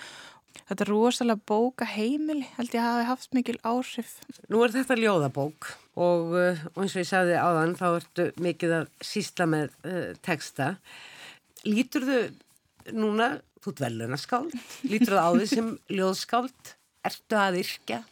[0.69, 4.11] Þetta er rosalega bóka heimili, held ég að hafi haft mikil áhrif.
[4.53, 8.75] Nú er þetta ljóðabók og, uh, og eins og ég sagði áðan þá ertu mikið
[8.77, 10.67] að sísla með uh, texta.
[11.65, 13.31] Lítur þau núna,
[13.63, 14.53] þú ert velunaskáld,
[14.85, 16.73] lítur þau á því sem ljóðskáld?
[17.09, 18.03] Ertu að yrkja?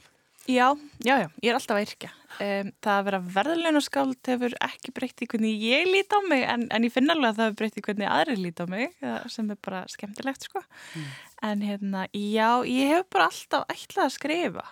[0.47, 0.71] Já,
[1.03, 2.09] já, já, ég er alltaf að yrkja.
[2.37, 6.67] Um, það að vera verðlunaskáld hefur ekki breytt í hvernig ég lít á mig en,
[6.71, 8.93] en ég finna alveg að það hefur breytt í hvernig aðri lít á mig
[9.33, 10.61] sem er bara skemmtilegt sko.
[10.93, 11.07] Mm.
[11.49, 14.67] En hérna, já, ég hef bara alltaf ætlað að skrifa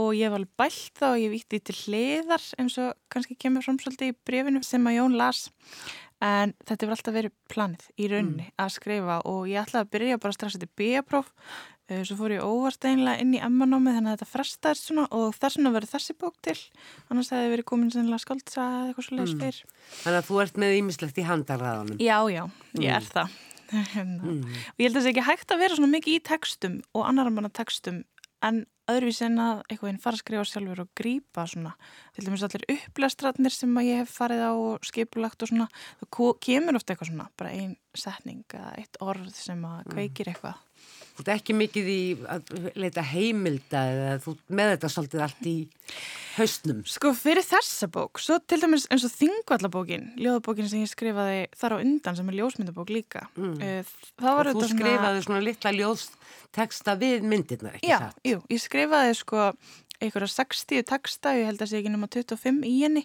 [0.00, 3.66] og ég hef alveg bælt þá og ég víti til hliðar eins og kannski kemur
[3.66, 5.48] fram svolítið í brefinu sem að Jón las
[6.22, 8.56] en þetta hefur alltaf verið planið í rauninni mm.
[8.62, 11.32] að skrifa og ég ætlaði að byrja bara strax þetta B-próf
[12.06, 15.58] svo fór ég óvart einlega inn í emmanámi þannig að þetta frestaði svona og þess
[15.58, 16.56] vegna verið þessi bók til
[17.10, 19.42] annars hefði verið komin sennilega skaldsa eða eitthvað svo leiðis Mm.
[19.44, 19.60] fyrr
[20.04, 21.98] Þannig að þú ert með ímislegt í handarraðanum.
[22.00, 22.42] Já, já,
[22.78, 23.28] ég er það
[23.94, 24.22] Hérna.
[24.22, 27.04] og ég held að það sé ekki hægt að vera svona mikið í textum og
[27.06, 28.00] annar manna textum
[28.42, 31.74] en öðruvís en að eitthvað einn fara að skrifa sjálfur og grípa svona
[32.16, 35.68] til dæmis allir upplestratnir sem að ég hef farið á og skipulagt og svona
[36.00, 40.58] það kemur ofta eitthvað svona bara ein setning eða eitt orð sem að kveikir eitthvað
[41.20, 42.50] Þú ert ekki mikið í að
[42.80, 45.54] leita heimilda eða þú með þetta svolítið allt í
[46.38, 46.78] haustnum.
[46.88, 51.76] Sko fyrir þessa bók, svo til dæmis eins og Þingvallabókin, ljóðabókin sem ég skrifaði þar
[51.76, 53.58] á undan sem er ljósmyndabók líka mm.
[53.60, 58.24] það Og þú auðvitað svona- skrifaði svona litla ljósteksta við myndirnar, ekki Já, satt?
[58.24, 58.79] jú, ég skrifaði
[59.18, 59.52] sko
[60.00, 63.04] einhverja 60 texta, ég held að sé ekki nema 25 í henni.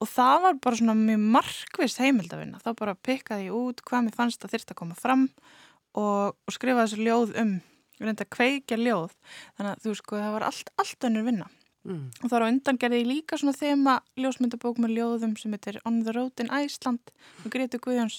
[0.00, 4.16] Og það var bara svona mjög markvist heimildavinna þá bara pikkaði ég út hvað mér
[4.16, 5.26] fannst að þyrst að koma fram
[5.92, 7.56] og, og skrifaði þessu ljóð um
[8.00, 9.16] reynda að kveikja ljóð.
[9.58, 11.50] Þannig að þú sko það var allt, allt önnur vinna.
[11.80, 12.10] Mm.
[12.20, 16.02] og þar á undan gerði ég líka svona þema ljósmyndabók með ljóðum sem heitir On
[16.04, 18.18] the Road in Iceland með Greti Guðjóns.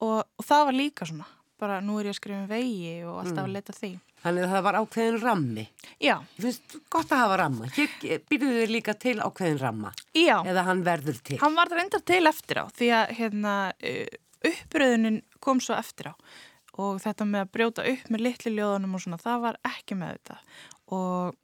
[0.00, 1.28] Og, og það var líka svona
[1.60, 3.92] bara nú er ég að skrifa um vegi og alltaf að leta því
[4.26, 5.64] Þannig að það var ákveðin rammi.
[6.02, 7.68] Já, Þú finnst gott að hafa ramma.
[7.76, 9.92] Hér býrðu þið líka til ákveðin ramma.
[10.18, 11.38] já Eða hann verður til.
[11.38, 13.52] Hann var reyndar til eftir á því að hérna,
[14.50, 16.14] uppröðunin kom svo eftir á
[16.76, 20.16] og þetta með að brjóta upp með litli ljóðunum og svona, það var ekki með
[20.16, 20.38] þetta
[20.96, 21.38] og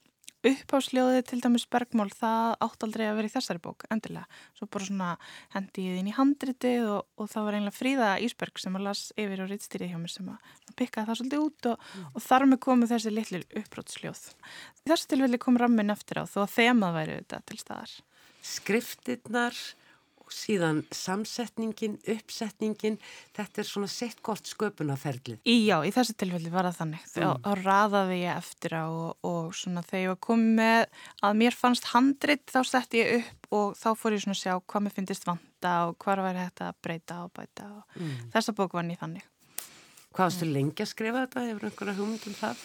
[0.48, 4.40] upphásljóðið til dæmis bergmál, það átt aldrei að vera í þessari bók, endilega.
[4.58, 5.10] Svo bara svona
[5.54, 9.04] hendi ég inn í handritið og, og það var einlega Fríða Ísberg sem að las
[9.14, 12.62] yfir á rittstýrið hjá mér sem að pikkaði það svolítið út og, og þar með
[12.66, 14.24] komu þessi litli uppbrótsljóð
[14.88, 17.94] þessu tilfelli kom rammin eftir á þó að þemað væri þetta til staðar.
[18.42, 19.81] Skriftirnar og
[20.34, 22.98] síðan samsetningin, uppsetningin,
[23.36, 25.40] þetta er svona sett gott sköpunarferlið.
[25.44, 27.06] Í, já, í þessu tilfelli var það þannig.
[27.12, 31.40] Þá, þá raðaði ég eftir á og, og svona þegar ég var komið með að
[31.42, 34.86] mér fannst handrit þá sett ég upp og þá fór ég svona að sjá hvað
[34.86, 38.88] mér finnist vanta og hvað væri þetta að breyta og bæta og þessa bók var
[38.88, 39.26] nýð þannig.
[40.12, 41.48] Hvað varstu lengi að skrifa þetta?
[41.48, 42.64] Hefur einhverja hugmynd um það?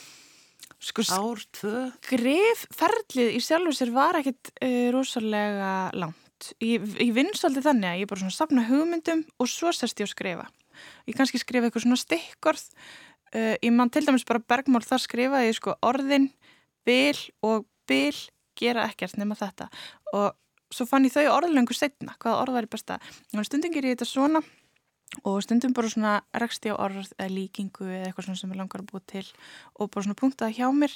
[0.83, 1.83] Sko, ár, tvö?
[2.05, 6.26] Grifferðlið í sjálfu sér var ekkit uh, rosalega langt.
[6.63, 10.09] Ég, ég vinn svolítið þannig að ég bara svona sapna hugmyndum og svo sérst ég
[10.09, 10.47] að skrifa.
[11.09, 12.65] Ég kannski skrifa eitthvað svona stikkorð.
[13.33, 16.29] Uh, ég man til dæmis bara bergmál þar skrifaði ég sko orðin,
[16.87, 18.15] bil og bil
[18.57, 19.67] gera ekkert nema þetta.
[20.13, 20.29] Og
[20.73, 23.01] svo fann ég þau orðlengu setna, hvaða orð var ég besta.
[23.41, 24.43] Stundin ger ég þetta svona
[25.23, 28.59] og stundum bara svona rekst ég á orð eða líkingu eða eitthvað svona sem ég
[28.59, 29.23] langar að búa til
[29.79, 30.93] og bara svona punktaði hjá mér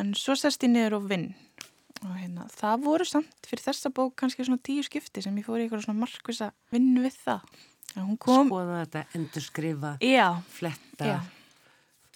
[0.00, 1.26] en svo sest ég niður og vinn
[2.02, 5.60] og hérna, það voru samt fyrir þessa bók kannski svona tíu skipti sem ég fór
[5.60, 7.46] í eitthvað svona markvisa vinnu við það
[8.18, 11.18] kom, Skoða þetta, endur skrifa já, fletta já.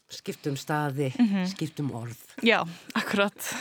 [0.08, 1.50] skiptum staði, mm -hmm.
[1.52, 3.54] skiptum orð Já, akkurat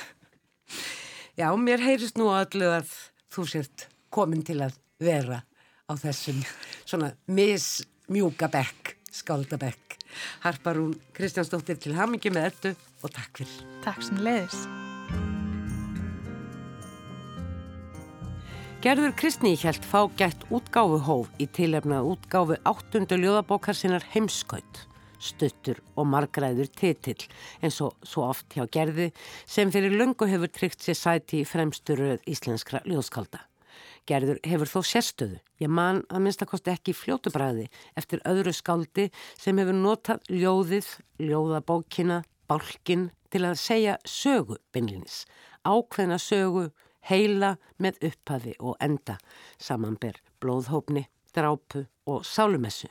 [1.36, 2.88] Já, mér heyrist nú allu að
[3.36, 5.42] þú sért komin til að vera
[5.84, 6.40] á þessum
[6.86, 10.00] svona mismjúka bekk, skáldabekk.
[10.48, 13.62] Harparún Kristjánsdóttir til hamingi með öllu og takk fyrir.
[13.84, 14.66] Takk sem leiðis.
[18.86, 24.84] Gerður Kristni hjælt fágætt útgáfuhóf í tilefnað útgáfu áttundu ljóðabókar sinnar heimskaut,
[25.18, 27.26] stuttur og margræður titill
[27.66, 29.08] eins og svo oft hjá Gerði
[29.50, 33.42] sem fyrir lungu hefur tryggt sér sæti í fremsturöð íslenskra ljóðskalda.
[34.06, 35.42] Gerður hefur þó sérstöðu.
[35.66, 37.66] Ég man að minnstakosti ekki fljótubræði
[37.98, 40.94] eftir öðru skáldi sem hefur notað ljóðið,
[41.26, 45.24] ljóðabókina, bálkin til að segja sögu bynlinis.
[45.66, 46.70] Ákveðna sögu,
[47.10, 49.18] heila með upphafi og enda,
[49.62, 52.90] samanber blóðhópni, drápu og sálumessu.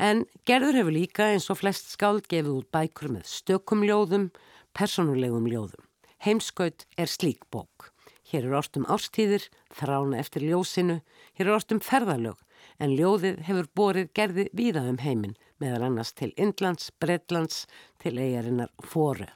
[0.00, 4.30] En Gerður hefur líka eins og flest skáld gefið út bækur með stökum ljóðum,
[4.76, 5.84] personulegum ljóðum.
[6.24, 7.90] Heimskaut er slík bók.
[8.30, 11.00] Hér er orðstum ástíðir, þrána eftir ljósinu,
[11.34, 12.38] hér er orðstum ferðalög,
[12.78, 17.64] en ljóðið hefur borið gerði víða um heiminn, meðal annars til Indlands, Bredlands,
[17.98, 19.26] til eigarinnar fóru.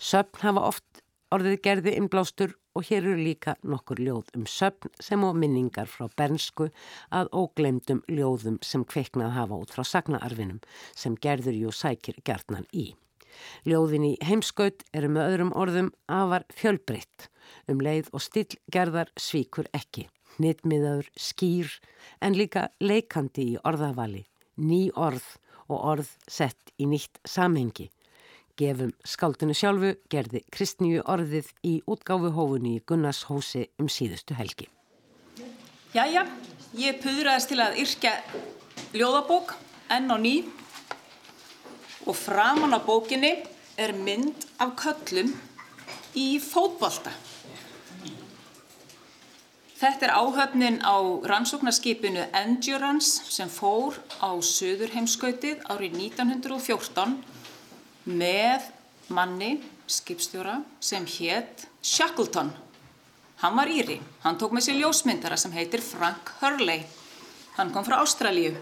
[0.00, 1.02] Söpn hafa oft
[1.34, 6.08] orðið gerði innblástur og hér eru líka nokkur ljóð um söpn sem á minningar frá
[6.18, 6.70] bernsku
[7.14, 10.60] að óglemdum ljóðum sem kveiknað hafa út frá sagnaarfinum
[10.94, 12.94] sem gerður jú sækir gertnan í.
[13.66, 17.28] Ljóðin í heimskaut eru með öðrum orðum afar fjölbreytt
[17.70, 20.08] um leið og stillgerðar svíkur ekki.
[20.42, 21.70] Nýttmiðaður skýr
[22.20, 24.24] en líka leikandi í orðavali,
[24.58, 25.26] ný orð
[25.68, 27.90] og orð sett í nýtt samhengi.
[28.54, 34.68] Gefum skáldinu sjálfu gerði kristnýju orðið í útgáfuhófunni í Gunnarshósi um síðustu helgi.
[35.94, 36.22] Jæja,
[36.78, 38.12] ég puðraðist til að yrkja
[38.94, 39.56] ljóðabók
[39.90, 40.36] enn á ný
[42.06, 43.34] og framan á bókinni
[43.74, 45.34] er mynd af köllum
[46.14, 47.10] í fótbolta.
[49.74, 50.94] Þetta er áhöfnin á
[51.26, 57.33] rannsóknarskipinu Endurance sem fór á Suðurheimskautið árið 1914
[58.04, 58.68] með
[59.12, 59.56] manni,
[59.90, 62.52] skipstjóra, sem hétt Shackleton.
[63.42, 63.98] Hann var íri.
[64.22, 66.84] Hann tók með sér ljósmyndara sem heitir Frank Hurley.
[67.58, 68.54] Hann kom frá Ástralíu.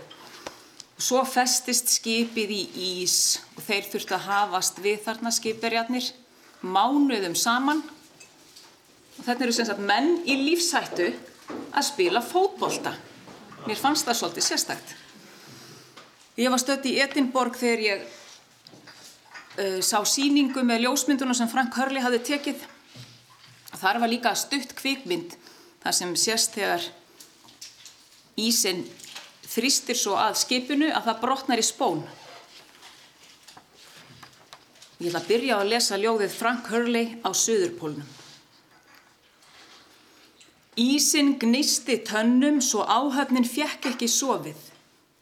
[1.02, 2.62] Svo festist skipið í
[3.02, 3.16] ís
[3.56, 6.10] og þeir þurftu að hafast við þarna skipverjarnir
[6.62, 7.82] mánuðum saman
[9.18, 11.08] og þetta eru sem sagt menn í lífshættu
[11.72, 12.94] að spila fótbolta.
[13.66, 14.94] Mér fannst það svolítið sérstakt.
[16.38, 18.06] Ég var stött í Edinborg þegar ég
[19.58, 22.64] uh, sá síningu með ljósmynduna sem Frank Hurley hafði tekið.
[23.82, 25.36] Þar var líka stutt kvikmynd
[25.82, 26.84] þar sem sérst þegar
[28.38, 28.84] ísin
[29.52, 32.02] þrýstir svo að skipinu að það brotnar í spón.
[35.02, 38.06] Ég ætla að byrja að lesa ljóðið Frank Hurley á Suðurpólnum.
[40.78, 44.60] Ísin gnisti tönnum svo áhöfnin fjekk ekki sofið.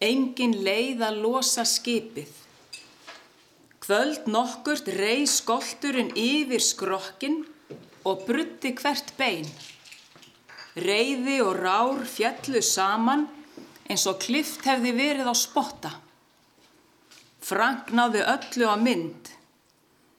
[0.01, 2.29] Engin leið að losa skipið.
[3.91, 7.41] Kvöld nokkurt rey skolturinn yfir skrokkin
[8.07, 9.49] og brutti hvert bein.
[10.79, 13.25] Reyði og rár fjallu saman
[13.91, 15.93] eins og klift hefði verið á spotta.
[17.43, 19.35] Frank náði öllu á mynd.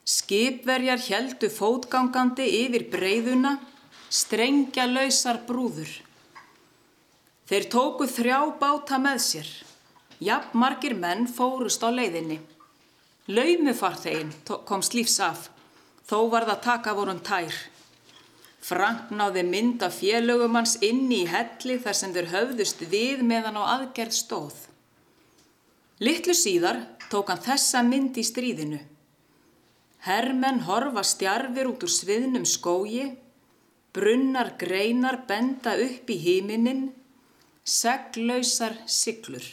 [0.03, 3.55] Skipverjar heldu fótgangandi yfir breyðuna
[4.11, 5.95] strengja lausar brúður.
[7.47, 9.59] Þeir tóku þrjá báta með sér.
[10.19, 12.50] Jafn margir menn fórust á leiðinni.
[13.29, 14.31] Laumufarþegin
[14.65, 15.49] komst lífs af,
[16.09, 17.53] þó var það taka vorum tær.
[18.61, 23.63] Frank náði mynd af félögumans inni í helli þar sem þeir höfðust við meðan á
[23.77, 24.55] aðgerð stóð.
[26.01, 28.79] Littlu síðar tók hann þessa mynd í stríðinu.
[30.05, 33.11] Hermenn horfa stjarfir út úr sviðnum skógi
[33.91, 36.85] Brunnar greinar benda upp í híminin,
[37.67, 39.43] seglausar siglur.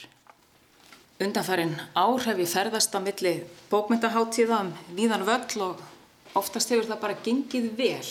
[1.19, 3.41] Undanfærin ár hef ég ferðast á milli
[3.71, 5.81] bókmyndaháttíða um víðan völl og
[6.37, 8.11] Oftast hefur það bara gengið vel,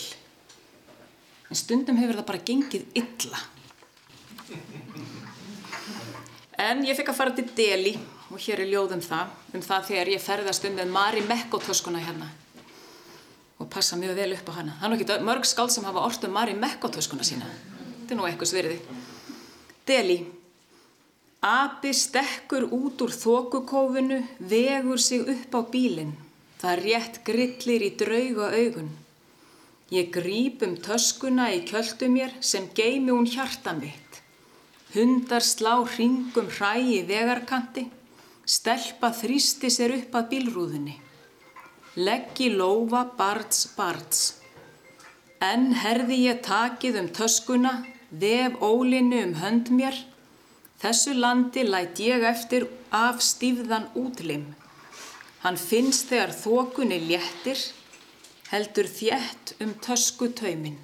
[1.48, 3.40] en stundum hefur það bara gengið illa.
[6.58, 7.94] En ég fikk að fara til Delhi
[8.28, 12.02] og hér er ljóð um það, um það þegar ég ferðast um með Mari Mekko-töskuna
[12.02, 12.32] hérna
[13.58, 14.74] og passa mjög vel upp á hana.
[14.80, 17.46] Það er nú ekki mörg skáld sem hafa orð um Mari Mekko-töskuna sína.
[18.02, 18.80] Þetta er nú eitthvað svirði.
[19.86, 20.18] Delhi.
[21.40, 26.16] Abi stekkur út úr þokukófinu, vegur sig upp á bílinn.
[26.58, 28.90] Það rétt grillir í drauga augun.
[29.94, 34.18] Ég grýp um töskuna í kjöldu mér sem geimi hún hjarta mitt.
[34.96, 37.86] Hundar slá hringum hræ í vegarkanti,
[38.42, 40.98] stelpa þrýsti sér upp að bílrúðunni.
[42.02, 44.42] Leggi lófa bards bards.
[45.38, 50.07] En herði ég takið um töskuna, vef ólinni um hönd mér.
[50.78, 54.52] Þessu landi læt ég eftir af stífðan útlim.
[55.42, 57.58] Hann finnst þegar þokunni léttir,
[58.52, 60.78] heldur þjætt um tösku tauminn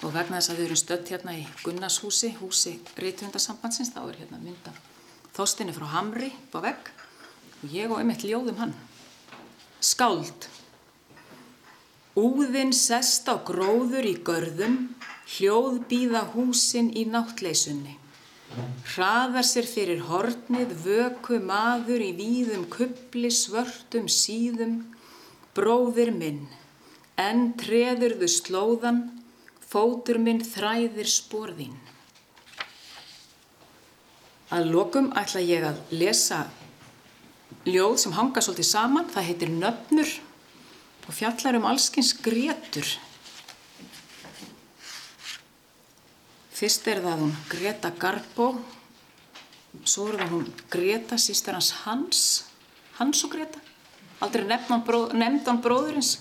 [0.00, 4.40] og vegna þess að við erum stödd hérna í Gunnarshúsi, húsi Rítvöndarsambandsins, þá er hérna
[4.40, 4.72] mynda
[5.36, 6.88] þóstinni frá Hamri á vegg
[7.60, 8.74] og ég og einmitt ljóðum hann.
[9.80, 10.48] Skáld.
[12.18, 14.90] Úðinn sest á gróður í görðum,
[15.36, 17.99] hljóð býða húsin í náttleysunni.
[18.90, 24.80] Hraðar sér fyrir hornið, vöku maður í víðum kubli svörtum síðum,
[25.54, 26.44] bróðir minn,
[27.20, 29.04] en treðurðu slóðan,
[29.70, 31.76] Fótur minn þræðir spórðín.
[34.50, 36.40] Að lokum ætla ég að lesa
[37.68, 39.06] ljóð sem hanga svolítið saman.
[39.14, 40.16] Það heitir Nöfnur
[41.06, 42.96] og fjallar um allskins Gretur.
[46.60, 48.50] Fyrst er það hún Greta Garbo,
[49.88, 52.24] svo er það hún Greta, sístur hans Hans,
[52.98, 53.62] Hans og Greta.
[54.20, 55.14] Aldrei nefndan bróð,
[55.64, 56.18] bróðurins.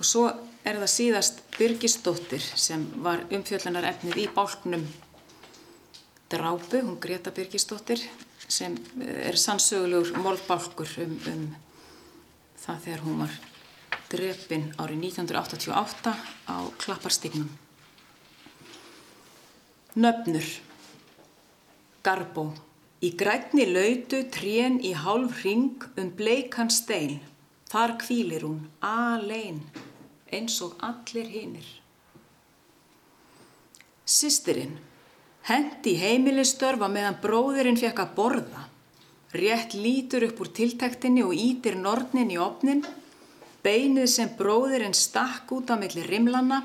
[0.00, 0.24] Og svo
[0.66, 4.82] er það síðast Birgisdóttir sem var umfjöllunar efnið í bálknum
[6.26, 8.02] Drápu, hún Greta Birgisdóttir
[8.48, 11.46] sem eh, er sannsögulegur mólbálkur um, um
[12.58, 13.38] það þegar hún var
[14.10, 16.16] drefin árið 1988
[16.50, 17.65] á Klapparstignum.
[19.96, 20.44] Nöfnur
[22.04, 22.50] Garbó
[23.00, 27.22] Í grætni lautu trén í hálf ring um bleikan stein.
[27.72, 29.62] Þar kvílir hún, alein
[30.28, 31.70] eins og allir hinnir.
[34.04, 34.76] Sistirinn
[35.48, 38.68] hendi heimilistörfa meðan bróðurinn fekk að borða.
[39.32, 42.84] Rétt lítur upp úr tiltæktinni og ítir nortnin í opnin.
[43.64, 46.60] Beinið sem bróðurinn stakk út á milli rimlanna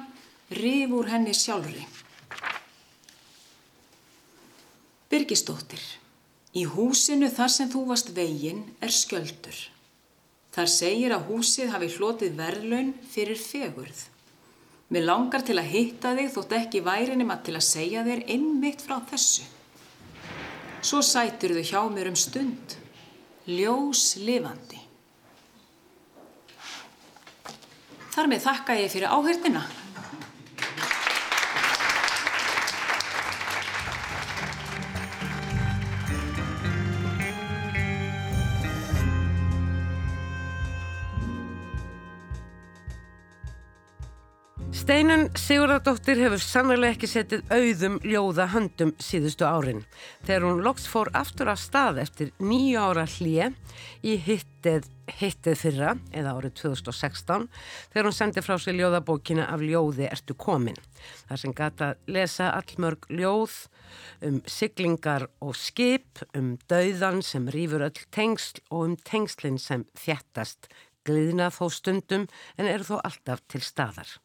[0.51, 1.87] rifur henni sjálfri.
[5.11, 5.81] Byrgistóttir,
[6.55, 9.57] í húsinu þar sem þú varst veginn er skjöldur.
[10.55, 14.05] Þar segir að húsið hafi hlotið verðlaun fyrir fegurð.
[14.91, 18.83] Mér langar til að hitta þig þótt ekki værinum að til að segja þér einmitt
[18.83, 19.43] frá þessu.
[20.79, 22.77] Svo sætur þau hjá mér um stund,
[23.51, 24.79] ljós lifandi.
[28.11, 29.67] Þar með þakka ég fyrir áhörnina.
[44.81, 49.83] Steinun Sigurðardóttir hefur sannlega ekki setið auðum ljóða höndum síðustu árin.
[50.25, 53.51] Þegar hún loks fór aftur af stað eftir nýju ára hlýje
[54.01, 54.87] í hittið,
[55.19, 57.45] hittið fyrra, eða árið 2016,
[57.91, 60.81] þegar hún sendi frá sig ljóðabókina af ljóði Ertu komin.
[61.29, 63.59] Það sem gata lesa allmörg ljóð
[64.25, 70.71] um siglingar og skip, um dauðan sem rýfur öll tengsl og um tengslinn sem þjættast
[71.05, 72.27] gliðna þó stundum
[72.57, 74.17] en eru þó alltaf til staðar.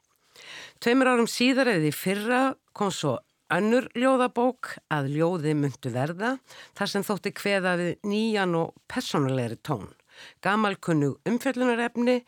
[0.82, 2.40] Tveimur árum síðar eða í fyrra
[2.76, 3.16] kom svo
[3.52, 6.36] önnur ljóðabók að ljóði myndu verða
[6.76, 9.90] þar sem þótti hveða við nýjan og personulegri tón.
[10.42, 12.22] Gamalkunnug umfjöllunarefni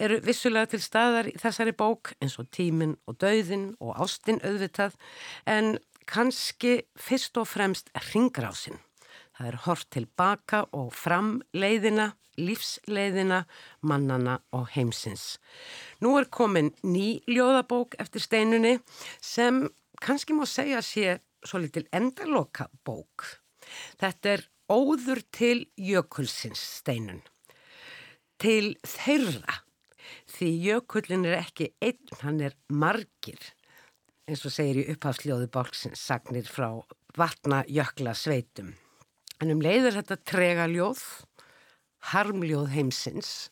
[0.00, 4.96] eru vissulega til staðar í þessari bók eins og tíminn og dauðinn og ástinn auðvitað
[5.48, 5.76] en
[6.10, 8.80] kannski fyrst og fremst ringrásinn.
[9.40, 13.38] Það er hort tilbaka og fram leiðina, lífsleiðina,
[13.88, 15.38] mannana og heimsins.
[16.04, 18.74] Nú er komin ný ljóðabók eftir steinunni
[19.16, 19.62] sem
[20.04, 23.24] kannski má segja sé svo litil endaloka bók.
[23.96, 27.24] Þetta er óður til jökulsins steinun.
[28.36, 29.62] Til þeirra.
[30.28, 33.40] Því jökullin er ekki einn, hann er margir.
[34.28, 36.68] eins og segir í upphafsljóðu bálksins sagnir frá
[37.16, 38.74] vatna jökla sveitum.
[39.40, 41.00] En um leiður þetta trega ljóð,
[42.12, 43.50] harmljóð heimsins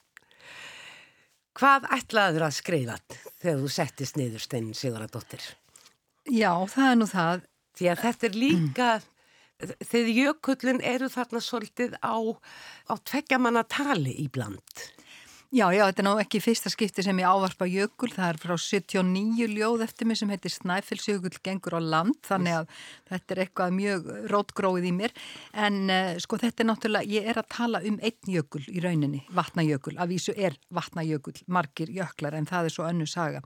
[1.58, 2.96] Hvað ætlaður að skrifa
[3.40, 5.42] þegar þú settist niður steinin Siguradóttir?
[6.30, 7.40] Já, það er nú það.
[7.78, 8.90] Því að þetta er líka,
[9.82, 12.14] þegar jökullin eru þarna svolítið á,
[12.86, 14.84] á tveggjamanna tali í bland.
[15.48, 18.50] Já, já, þetta er ná ekki fyrsta skipti sem ég ávarpa jökul, það er frá
[18.60, 22.74] 79 ljóð eftir mig sem heitir Snæfellsjökull gengur á land, þannig að
[23.08, 25.14] þetta er eitthvað mjög rótgróið í mér,
[25.56, 29.22] en uh, sko þetta er náttúrulega, ég er að tala um einn jökul í rauninni,
[29.38, 33.40] vatnajökul, af vísu er vatnajökul, margir jöklar, en það er svo önnu saga.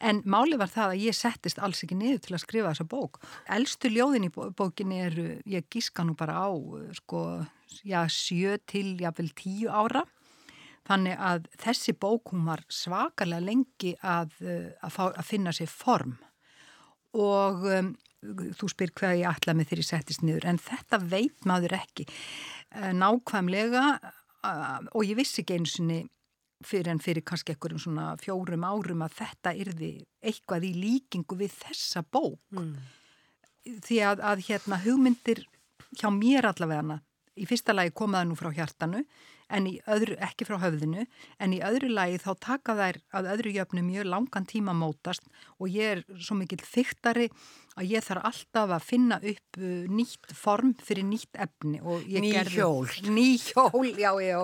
[0.00, 3.20] En máli var það að ég settist alls ekki niður til að skrifa þessa bók.
[3.52, 6.50] Elstu ljóðin í bókinni eru, ég gíska nú bara á,
[6.96, 7.42] sko,
[7.84, 8.96] já, sjö til,
[9.68, 10.08] ára,
[10.88, 15.70] Þannig að þessi bók hún var svakalega lengi að, eh, að, fá, að finna sér
[15.70, 16.16] form.
[17.18, 17.92] Og um,
[18.58, 22.08] þú spyr hvað ég ætla með þeirri settist niður en þetta veit maður ekki.
[22.74, 25.92] Uh, nákvæmlega uh, og ég vissi ekki eins og
[26.66, 31.56] fyrir en fyrir kannski einhverjum svona fjórum árum að þetta yrði eitthvað í líkingu við
[31.62, 32.38] þessa bók.
[32.54, 32.76] Mm.
[33.86, 35.44] því að, að hérna hugmyndir
[35.98, 36.98] hjá mér allavega
[37.38, 39.04] í fyrsta lagi komaða nú frá hjartanu
[39.52, 41.06] en í öðru, ekki frá höfðinu,
[41.42, 45.26] en í öðru lagi þá taka þær að öðru jöfnu mjög langan tíma mótast
[45.58, 47.28] og ég er svo mikill þyktari
[47.76, 51.80] að ég þarf alltaf að finna upp uh, nýtt form fyrir nýtt efni.
[51.80, 52.88] Ný hjól.
[53.16, 54.40] Ný hjól, já, já,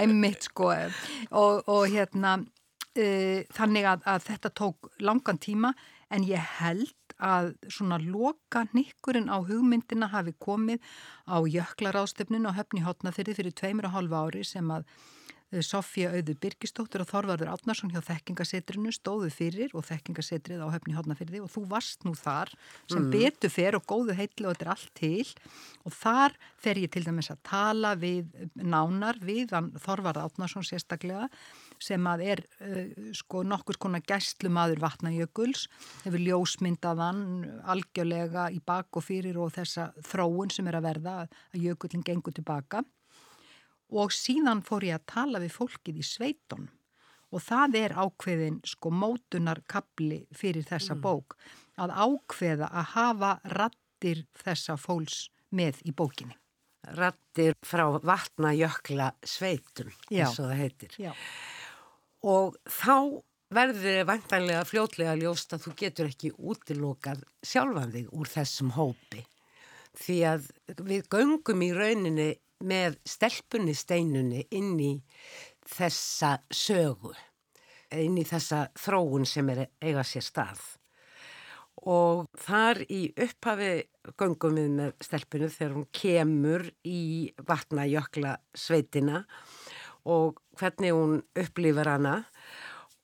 [0.00, 5.74] æmitt sko og, og hérna uh, þannig að, að þetta tók langan tíma
[6.10, 10.82] en ég held að svona loka nikkurinn á hugmyndina hafi komið
[11.28, 14.86] á jöklaráðstöfninu á höfni hotnafyrði fyrir tveimur og hálfa ári sem að
[15.52, 20.96] eh, Sofja Auður Birgistóttur og Þorvarður Átnarsson hjá þekkingasetrinu stóðu fyrir og þekkingasetrið á höfni
[20.98, 22.52] hotnafyrði og þú varst nú þar
[22.90, 23.10] sem mm.
[23.14, 25.26] betu fer og góðu heitli og þetta er allt til
[25.84, 29.52] og þar fer ég til dæmis að tala við nánar við
[29.82, 31.28] Þorvarður Átnarsson sérstaklega
[31.80, 35.66] sem að er uh, sko nokkur skona gæstlumadur vatnajökuls,
[36.04, 37.24] hefur ljósmyndaðan
[37.72, 42.36] algjörlega í bak og fyrir og þessa þróun sem er að verða að jökullin gengur
[42.36, 42.84] tilbaka
[43.90, 46.68] og síðan fór ég að tala við fólkið í sveiton
[47.30, 51.02] og það er ákveðin sko mótunar kapli fyrir þessa mm.
[51.04, 51.36] bók
[51.80, 56.36] að ákveða að hafa rattir þessa fólks með í bókinni.
[56.96, 60.94] Rattir frá vatnajökla sveitum, eins og það heitir.
[60.98, 61.12] Já
[62.26, 68.30] og þá verður þið vantanlega fljótlega ljóst að þú getur ekki útilokað sjálfan þig úr
[68.30, 69.24] þessum hópi.
[69.98, 70.50] Því að
[70.86, 72.28] við göngum í rauninni
[72.60, 74.92] með stelpunni steinunni inn í
[75.70, 77.14] þessa sögu
[77.98, 80.60] inn í þessa þróun sem er eiga sér stað.
[81.90, 83.72] Og þar í upphafi
[84.20, 87.00] göngum við með stelpunni þegar hún kemur í
[87.48, 89.59] vatnajökla sveitina og
[90.04, 92.14] hvernig hún upplifir hana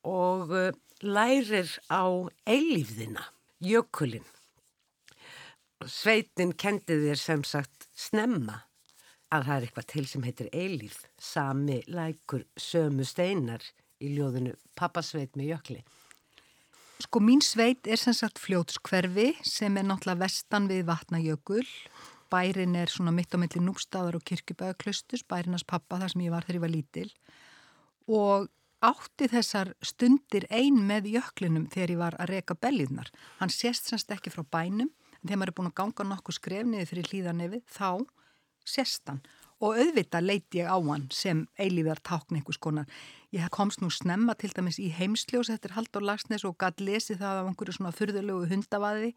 [0.07, 0.71] og uh,
[1.03, 2.05] lærir á
[2.47, 3.25] eilífðina,
[3.61, 4.27] jökulinn.
[5.85, 8.63] Sveitin kendi þér sem sagt snemma
[9.35, 13.65] að það er eitthvað til sem heitir eilífð, sami lækur sömu steinar
[14.01, 15.81] í ljóðinu Pappasveit með jökli.
[17.05, 21.65] Sko mín sveit er sem sagt fljótskverfi sem er náttúrulega vestan við vatnajökul
[22.33, 26.47] bærin er svona mitt á milli nústaðar og kirkjubæðaklustus, bærinas pappa þar sem ég var
[26.47, 27.11] þegar ég var lítil
[28.07, 28.49] og
[28.85, 33.11] átti þessar stundir ein með jöklinum þegar ég var að reka belliðnar.
[33.41, 36.89] Hann sést semst ekki frá bænum en þegar maður er búin að ganga nokkuð skrefniði
[36.91, 37.91] fyrir hlýðanefið þá
[38.67, 39.23] sést hann
[39.65, 42.89] og auðvitað leiti ég á hann sem eilíðar tákn einhvers konar.
[43.33, 47.41] Ég komst nú snemma til dæmis í heimsljós eftir Haldur Lagsnes og gæt lesið það
[47.41, 49.15] af einhverju svona fyrðulegu hundavaði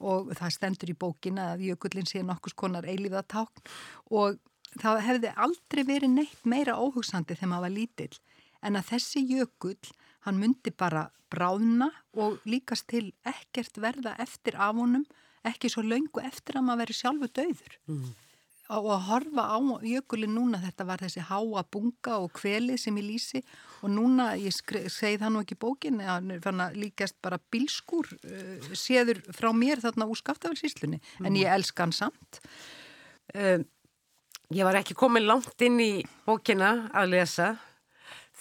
[0.00, 3.64] og það stendur í bókina að jökullin sé nokkus konar eilíðatákn
[4.10, 4.40] og
[4.80, 8.18] það hefði aldrei verið neitt meira óhugsandi þegar maður var lítill
[8.64, 9.92] en að þessi jökull,
[10.24, 15.04] hann myndi bara bráðna og líkast til ekkert verða eftir af honum,
[15.44, 17.80] ekki svo laungu eftir að maður veri sjálfu döður.
[17.86, 18.12] Mm
[18.72, 20.60] og að horfa á jökulin núna.
[20.62, 23.42] Þetta var þessi háa bunga og kveli sem ég lýsi.
[23.84, 29.20] Og núna ég segi það nú ekki bókin þannig að líkast bara bilskur uh, séður
[29.36, 31.28] frá mér þarna úr skaftafelsíslunni mm.
[31.28, 32.40] en ég elska hann samt.
[33.34, 33.68] Um,
[34.52, 37.46] Ég var ekki komin langt inn í bókina að lesa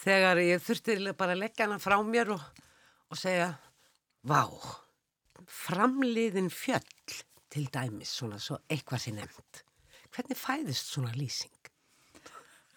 [0.03, 2.43] þegar ég þurfti bara að leggja hana frá mér og,
[3.07, 3.53] og segja
[4.27, 4.43] Vá,
[5.47, 7.15] framliðin fjöll
[7.51, 9.63] til dæmis svona svo eitthvað sem nefnd
[10.13, 11.53] Hvernig fæðist svona lýsing?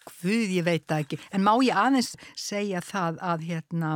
[0.07, 1.19] Guð, ég veit það ekki.
[1.35, 3.93] En má ég aðeins segja það að hérna,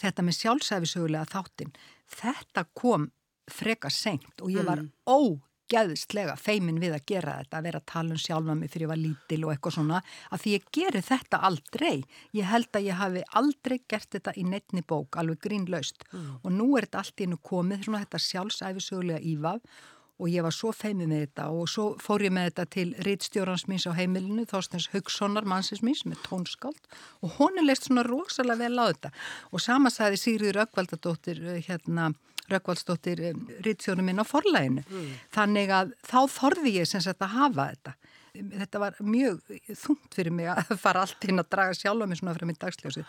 [0.00, 1.74] þetta með sjálfsæfisögulega þáttinn,
[2.16, 3.10] þetta kom
[3.50, 4.88] freka senkt og ég var mm.
[5.06, 8.86] ógeðslega feimin við að gera þetta, að vera að tala um sjálfa mig fyrir að
[8.86, 10.00] ég var lítil og eitthvað svona,
[10.30, 11.96] að því ég geri þetta aldrei.
[12.38, 16.06] Ég held að ég hafi aldrei gert þetta í neittni bók, alveg grínlaust.
[16.14, 16.32] Mm.
[16.42, 19.84] Og nú er þetta allt í hennu komið, svona þetta sjálfsæfisögulega ívaf
[20.16, 23.66] og ég var svo feimið með þetta og svo fór ég með þetta til rittstjórans
[23.68, 26.88] míns á heimilinu, Þorstens Hugsonar mannsins míns með tónskáld
[27.20, 29.12] og hún er leist svona rosalega vel á þetta
[29.50, 32.14] og sama sagði Sigriður Ökvaldadóttir eh, hérna
[32.50, 34.84] Rökkvaldsdóttir eh, Rítsjónum minn á forlæginu.
[34.86, 35.14] Mm.
[35.34, 37.94] Þannig að þá þorði ég sem sagt að hafa þetta.
[38.36, 42.20] Þetta var mjög þungt fyrir mig að fara allt inn að draga sjálf á mig
[42.20, 43.06] svona fyrir minn dagsljósi.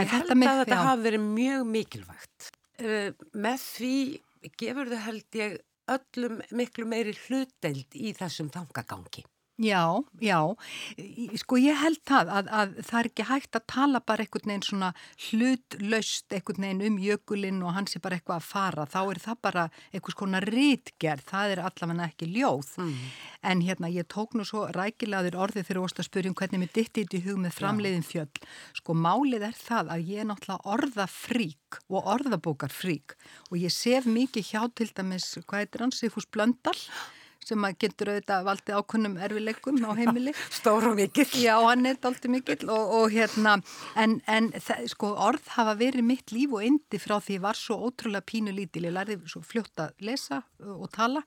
[0.00, 0.84] Ég held að þetta já.
[0.88, 2.50] hafi verið mjög mikilvægt.
[2.80, 3.96] Uh, með því
[4.58, 5.58] gefur þau held ég
[5.90, 9.24] öllum miklu meiri hlutdeild í þessum þangagangi.
[9.60, 10.38] Já, já,
[11.36, 14.64] sko ég held það að, að það er ekki hægt að tala bara einhvern veginn
[14.64, 14.88] svona
[15.26, 19.42] hlutlaust einhvern veginn um jökulinn og hans er bara eitthvað að fara, þá er það
[19.44, 23.04] bara einhvers konar rítgerð, það er allavega ekki ljóð, mm.
[23.52, 27.04] en hérna ég tók nú svo rækilaður orðið þegar óst að spyrjum hvernig mér ditti
[27.04, 28.42] í hug með framleiðin fjöld,
[28.80, 33.18] sko málið er það að ég er náttúrulega orðafrík og orðabókarfrík.
[33.52, 36.78] Og ég sef mikið hjá til dæmis, hvað heitir hann, Sifus Blöndal,
[37.50, 40.34] sem að getur auðvitað valdi ákunnum erfileikum á heimili.
[40.60, 41.28] Stór og mikill.
[41.42, 43.58] Já, hann er aldrei mikill og, og hérna,
[44.00, 44.52] en, en
[44.90, 48.54] sko orð hafa verið mitt líf og endi frá því ég var svo ótrúlega pínu
[48.54, 48.86] lítil.
[48.88, 51.24] Ég lærði svo fljótt að lesa og tala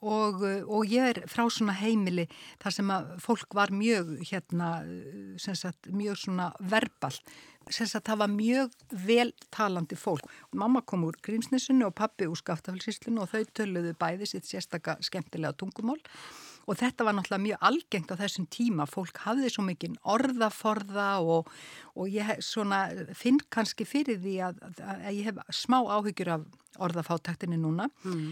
[0.00, 2.28] og, og ég er frá svona heimili
[2.62, 4.72] þar sem að fólk var mjög, hérna,
[5.38, 7.14] sagt, mjög svona verbal
[7.68, 8.74] að það var mjög
[9.04, 10.24] veltalandi fólk.
[10.56, 15.52] Mamma kom úr Grímsnessunni og pappi úr Skaftafellsíslunni og þau töluðu bæði sitt sérstaka skemmtilega
[15.52, 15.98] tungumál
[16.68, 18.86] og þetta var náttúrulega mjög algengt á þessum tíma.
[18.88, 21.48] Fólk hafði svo mikinn orðaforða og,
[21.96, 22.86] og ég svona,
[23.16, 28.26] finn kannski fyrir því að, að ég hef smá áhyggjur af orðafáttaktinni núna mm.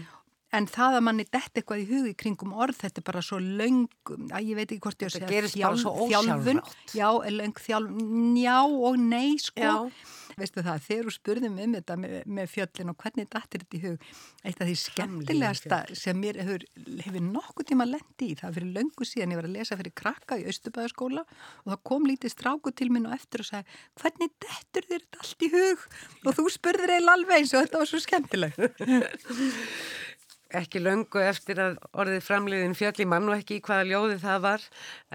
[0.55, 3.89] En það að manni dett eitthvað í hugi kringum orð, þetta er bara svo laung,
[4.31, 5.25] að ég veit ekki hvort ég að þjálfun.
[5.27, 6.93] Það gerist bara svo ósjálfrátt.
[6.95, 9.65] Já, laung þjálfun, já og nei, sko.
[9.65, 10.15] Já.
[10.37, 13.83] Veistu það, þegar þú spurðum um þetta með, með fjöllin og hvernig dattir þetta í
[13.83, 14.07] hug,
[14.47, 16.65] eitt af því skemmtilegasta sem mér hefur,
[17.03, 20.37] hefur nokkuð tíma lendi í, það fyrir laungu síðan ég var að lesa fyrir krakka
[20.37, 24.89] í Östubæðaskóla og það kom lítið stráku til minn og eftir og sagði, hvernig dettur
[24.93, 25.87] þetta allt í hug?
[26.21, 28.61] Og þú spurður eiginlega alveg eins og þetta var svo skemmtilegt.
[30.55, 34.41] ekki löngu eftir að orðið framleiðin fjöll í mann og ekki í hvaða ljóði það
[34.45, 34.65] var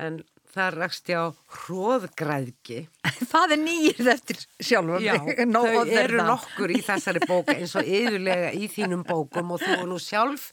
[0.05, 0.20] en
[0.53, 1.26] það rakst ég á
[1.62, 2.80] hróðgræðki
[3.33, 8.53] Það er nýjir eftir sjálfum Já, þau eru nokkur í þessari bóka eins og yfirlega
[8.53, 10.51] í þínum bókum og þú nú sjálf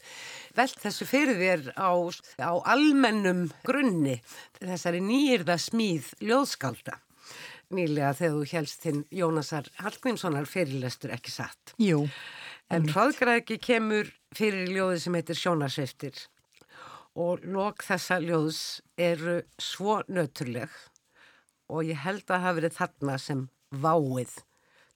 [0.56, 1.92] velt þessu fyrir þér á,
[2.42, 4.18] á almennum grunni
[4.58, 6.96] þessari nýjirða smíð ljóðskalda
[7.70, 11.76] nýlega þegar þú helst þinn Jónasar Hallgrímssonar fyrirlestur ekki satt?
[11.78, 12.06] Jú
[12.70, 16.20] En hraðgræðki kemur fyrir ljóði sem heitir Sjónarsviftir
[17.18, 18.60] og lok þessa ljóðs
[18.94, 20.70] eru svo nöturleg
[21.66, 23.42] og ég held að það hafi verið þarna sem
[23.74, 24.36] váið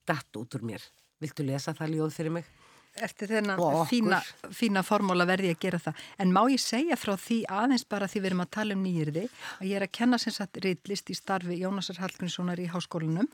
[0.07, 0.87] datt út úr mér.
[1.19, 2.47] Viltu lesa það ljóð fyrir mig?
[3.03, 4.21] Eftir þennan fína,
[4.55, 6.05] fína formóla verði að gera það.
[6.23, 9.27] En má ég segja frá því aðeins bara því við erum að tala um nýjirði
[9.59, 13.31] að ég er að kenna sem sagt reitlist í starfi Jónasar Hallgrímssonar í háskólanum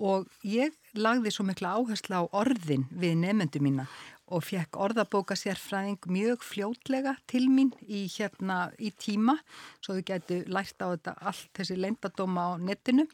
[0.00, 3.88] og ég lagði svo mikla áherslu á orðin við nefnendu mína
[4.32, 9.36] og fekk orðabóka sérfræðing mjög fljótlega til mín í, hérna, í tíma
[9.82, 13.06] svo þau gætu lært á þetta allt þessi leindadóma á netinu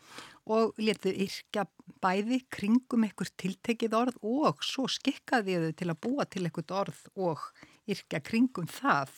[0.48, 1.66] og letu yrkja
[2.02, 7.02] bæði kringum einhver tiltekið orð og svo skikkaði þau til að búa til einhvert orð
[7.16, 7.44] og
[7.88, 9.12] yrkja kringum það.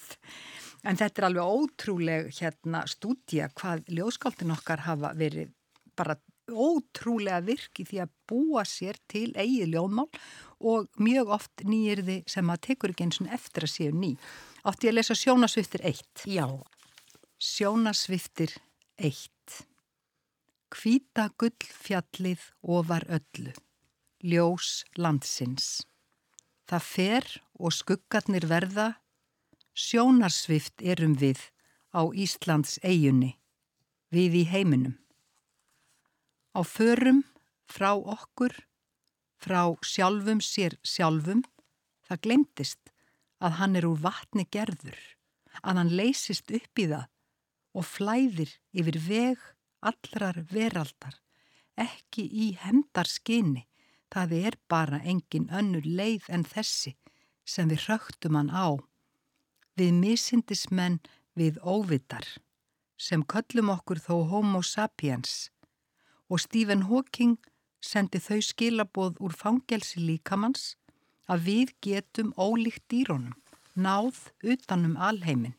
[0.86, 5.52] En þetta er alveg ótrúleg hérna, stúdja hvað ljóskáltin okkar hafa verið
[5.98, 6.16] bara
[6.50, 10.08] ótrúlega virki því að búa sér til eigið ljóðmál
[10.66, 14.12] og mjög oft nýjirði sem að tekur ekki eins og eftir að séu ný.
[14.66, 16.26] Átti ég að lesa Sjónasviftir 1?
[16.28, 16.46] Já.
[17.40, 18.56] Sjónasviftir
[18.98, 19.69] 1.
[20.70, 23.52] Kvíta gullfjallið ofar öllu.
[24.22, 25.82] Ljós landsins.
[26.70, 28.88] Það fer og skuggarnir verða.
[29.74, 31.42] Sjónarsvift erum við
[31.90, 33.36] á Íslands eigunni.
[34.14, 35.00] Við í heiminum
[36.54, 37.22] á förum
[37.70, 38.52] frá okkur,
[39.38, 41.44] frá sjálfum sér sjálfum,
[42.06, 42.92] það glemtist
[43.40, 44.98] að hann er úr vatni gerður,
[45.62, 47.06] að hann leysist upp í það
[47.78, 49.44] og flæðir yfir veg
[49.80, 51.16] allrar veraldar,
[51.76, 53.66] ekki í hemdarskinni,
[54.12, 56.96] það er bara engin önnur leið en þessi
[57.46, 58.76] sem við rögtum hann á.
[59.78, 61.00] Við misindismenn
[61.38, 62.26] við óvitar,
[62.98, 65.50] sem köllum okkur þó homo sapiens,
[66.28, 67.38] og Stephen Hawking
[67.80, 70.74] sendi þau skilaboð úr fangelsi líkamanns
[71.30, 73.38] að við getum ólíkt dýrónum
[73.74, 75.54] náð utanum alheimin.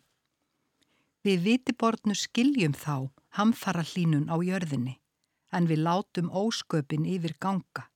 [1.25, 4.97] Við vitiborðnu skiljum þá hamfara hlínun á jörðinni,
[5.51, 7.87] en við látum ósköpin yfir ganga,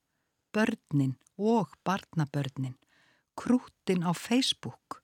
[0.56, 2.76] börnin og barnabörnin,
[3.36, 5.02] krútin á Facebook.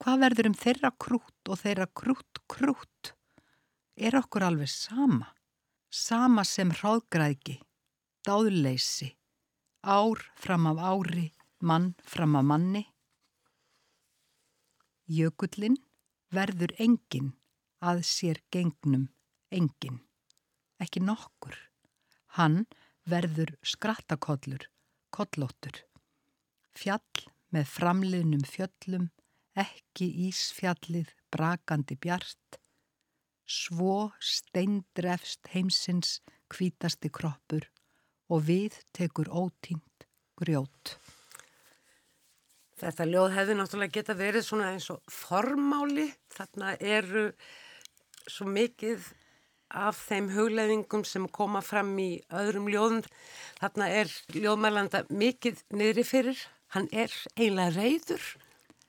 [0.00, 3.12] Hvað verður um þeirra krút og þeirra krút krút?
[3.96, 5.32] Er okkur alveg sama?
[5.88, 7.60] Sama sem hráðgræðki,
[8.26, 9.14] dáðleysi,
[9.80, 12.84] ár fram af ári, mann fram af manni.
[15.06, 15.78] Jökullin
[16.34, 17.32] verður engin
[17.80, 19.06] að sér gengnum
[19.54, 20.00] engin,
[20.82, 21.56] ekki nokkur.
[22.36, 22.64] Hann
[23.08, 24.66] verður skrattakollur,
[25.14, 25.82] kollóttur.
[26.76, 29.10] Fjall með framliðnum fjöllum,
[29.56, 32.60] ekki ísfjallið, brakandi bjart.
[33.46, 36.18] Svo steindrefst heimsins
[36.50, 37.68] kvítasti kroppur
[38.32, 40.96] og við tekur ótínt grjót.
[42.76, 46.10] Þetta ljóð hefði náttúrulega geta verið svona eins og formáli.
[46.34, 47.30] Þarna eru
[48.28, 49.06] svo mikið
[49.70, 53.02] af þeim hugleðingum sem koma fram í öðrum ljóðum.
[53.60, 56.42] Þarna er ljóðmælanda mikið niðri fyrir.
[56.74, 58.26] Hann er eiginlega reyður.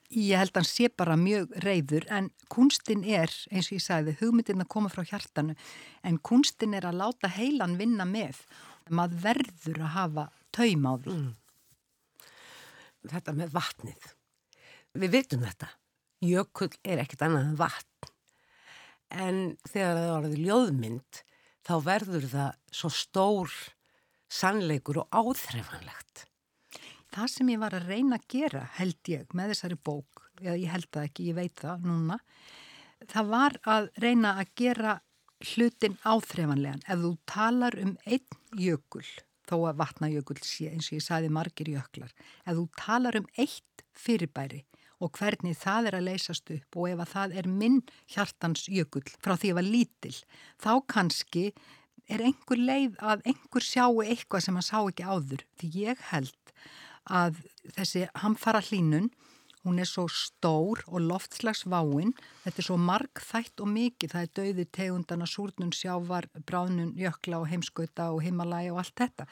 [0.08, 4.14] Ég held að hann sé bara mjög reyður en kunstin er, eins og ég sagði,
[4.22, 5.58] hugmyndin að koma frá hjartanu
[6.08, 8.40] en kunstin er að láta heilan vinna með.
[8.88, 11.18] Maður verður að hafa taum á því.
[11.18, 11.36] Mm
[13.12, 14.08] þetta með vatnið.
[14.98, 15.70] Við vitum þetta.
[16.26, 17.94] Jökull er ekkert annað en vatn.
[19.14, 21.22] En þegar það orðið ljóðmynd
[21.68, 23.58] þá verður það svo stór
[24.28, 26.26] sannleikur og áþreifanlegt.
[27.16, 30.74] Það sem ég var að reyna að gera held ég með þessari bók, eða ég
[30.74, 32.18] held það ekki, ég veit það núna,
[33.08, 34.98] það var að reyna að gera
[35.54, 36.84] hlutin áþreifanlegan.
[36.84, 39.08] Ef þú talar um einn jökull
[39.48, 42.12] þó að vatnajökull sé eins og ég saði margir jöklar.
[42.44, 44.66] Ef þú talar um eitt fyrirbæri
[45.04, 47.82] og hvernig það er að leysast upp og ef að það er minn
[48.14, 50.16] hjartans jökull frá því að var lítil,
[50.58, 51.46] þá kannski
[52.08, 55.44] er einhver leið að einhver sjáu eitthvað sem hann sá ekki áður.
[55.60, 56.54] Því ég held
[57.08, 57.42] að
[57.76, 59.12] þessi hamfara hlínun
[59.68, 62.14] Hún er svo stór og loftslagsváinn,
[62.46, 67.50] þetta er svo margþætt og mikið, það er dauði tegundana, súrnun, sjávar, bránun, jökla og
[67.52, 69.26] heimskauta og himalægi og allt þetta.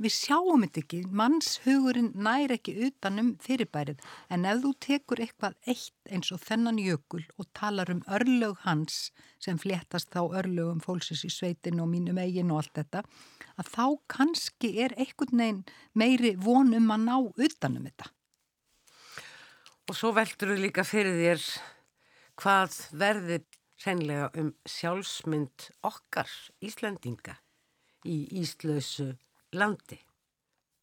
[0.00, 3.98] Við sjáum þetta ekki, mannshugurinn nær ekki utanum fyrirbærið,
[4.32, 9.10] en ef þú tekur eitthvað eitt eins og þennan jökul og talar um örlög hans
[9.44, 13.04] sem fléttast þá örlögum fólksins í sveitinu og mínum eigin og allt þetta,
[13.60, 13.84] að þá
[14.16, 18.08] kannski er einhvern veginn meiri von um að ná utanum þetta.
[19.90, 21.48] Og svo veldur við líka fyrir þér
[22.40, 23.42] hvað verði
[23.84, 26.30] hreinlega um sjálfsmynd okkar
[26.64, 27.36] Íslandinga
[28.08, 29.12] í Íslausu
[29.56, 29.98] landi.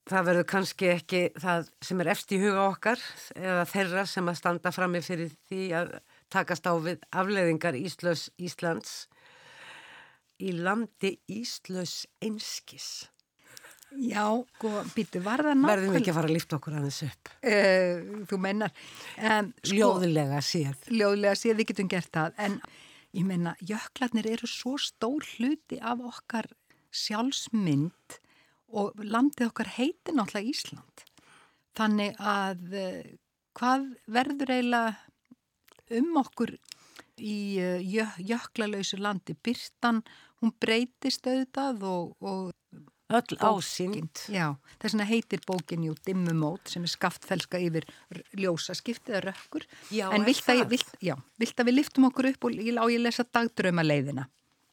[0.07, 3.01] Það verður kannski ekki það sem er eftir í huga okkar
[3.35, 5.97] eða þeirra sem að standa frammi fyrir því að
[6.31, 8.95] takast á við afleðingar Íslaus Íslands
[10.39, 13.07] í landi Íslaus einskis.
[13.95, 14.23] Já,
[14.57, 15.71] sko, býtu, var það nákvæmlega...
[15.71, 17.31] Verðum ekki að fara að lifta okkur aðeins upp.
[17.39, 18.73] Uh, þú mennar...
[19.17, 20.89] Um, sko, ljóðilega séð.
[20.91, 22.35] Ljóðilega séð, við getum gert það.
[22.43, 22.57] En
[23.15, 26.51] ég menna, jöklarnir eru svo stór hluti af okkar
[26.91, 28.19] sjálfsmynd
[28.73, 31.05] og landið okkar heiti náttúrulega Ísland.
[31.77, 33.01] Þannig að uh,
[33.57, 36.55] hvað verður eiginlega um okkur
[37.17, 39.37] í jö, jöklalausu landi?
[39.43, 40.03] Byrtan,
[40.41, 42.15] hún breytist auðvitað og...
[42.21, 42.53] og
[43.07, 44.19] Öll ásýnd.
[44.81, 47.85] Þess vegna heitir bókin jú Dimmumót sem er skaftfelska yfir
[48.35, 49.63] ljósaskipt eða rökkur.
[49.95, 52.83] Já, en vilt að, vilt, já, vilt að við liftum okkur upp og ég lá
[52.91, 54.27] ég lesa dagdrauma leiðina.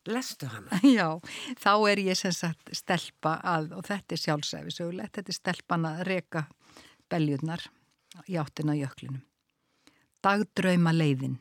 [0.06, 0.80] Lestu hana?
[0.98, 1.20] Já,
[1.60, 5.88] þá er ég sem sagt stelpa að, og þetta er sjálfsæfi sögulegt, þetta er stelpan
[5.88, 6.44] að reka
[7.10, 7.64] beljurnar
[8.28, 9.22] í áttina jöklinum.
[10.24, 11.38] Dagdrauma leiðin.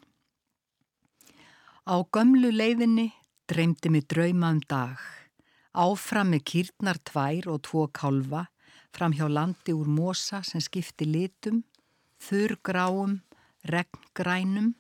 [1.83, 3.09] Á gömlu leiðinni
[3.51, 4.99] dreymdi mig drauma um dag.
[5.73, 8.45] Áfram með kýrnar tvær og tvo kálfa,
[8.93, 11.63] fram hjá landi úr mosa sem skipti litum,
[12.21, 13.17] þurrgráum,
[13.67, 14.73] regngrænum,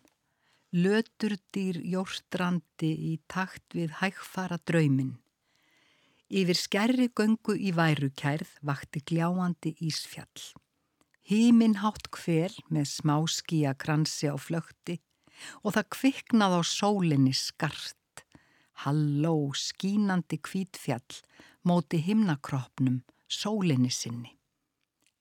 [0.73, 5.19] löturdýr jórstrandi í takt við hægfara draumin.
[6.33, 10.53] Yfir skerri göngu í værukærð vakti gljáandi ísfjall.
[11.29, 14.97] Hímin hátt hver með smá skíja kransi á flökti
[15.61, 18.25] og það kviknað á sólinni skart.
[18.81, 21.21] Halló, skínandi kvítfjall,
[21.61, 24.33] móti himnakroppnum, sólinni sinni.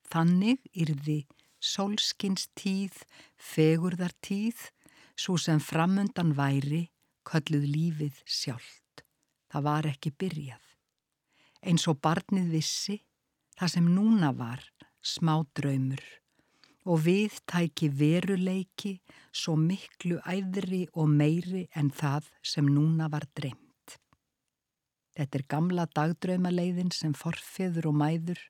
[0.09, 1.27] Þannig yrði
[1.61, 2.97] sólskins tíð,
[3.37, 4.73] fegurðar tíð,
[5.19, 6.87] svo sem framundan væri,
[7.29, 9.05] kölluð lífið sjálft.
[9.53, 10.65] Það var ekki byrjað.
[11.63, 12.99] Eins og barnið vissi,
[13.59, 14.65] það sem núna var,
[15.03, 16.03] smá draumur
[16.89, 18.97] og við tæki veruleiki
[19.31, 23.99] svo miklu æðri og meiri en það sem núna var dreymt.
[25.13, 28.41] Þetta er gamla dagdraumaleiðin sem forfiður og mæður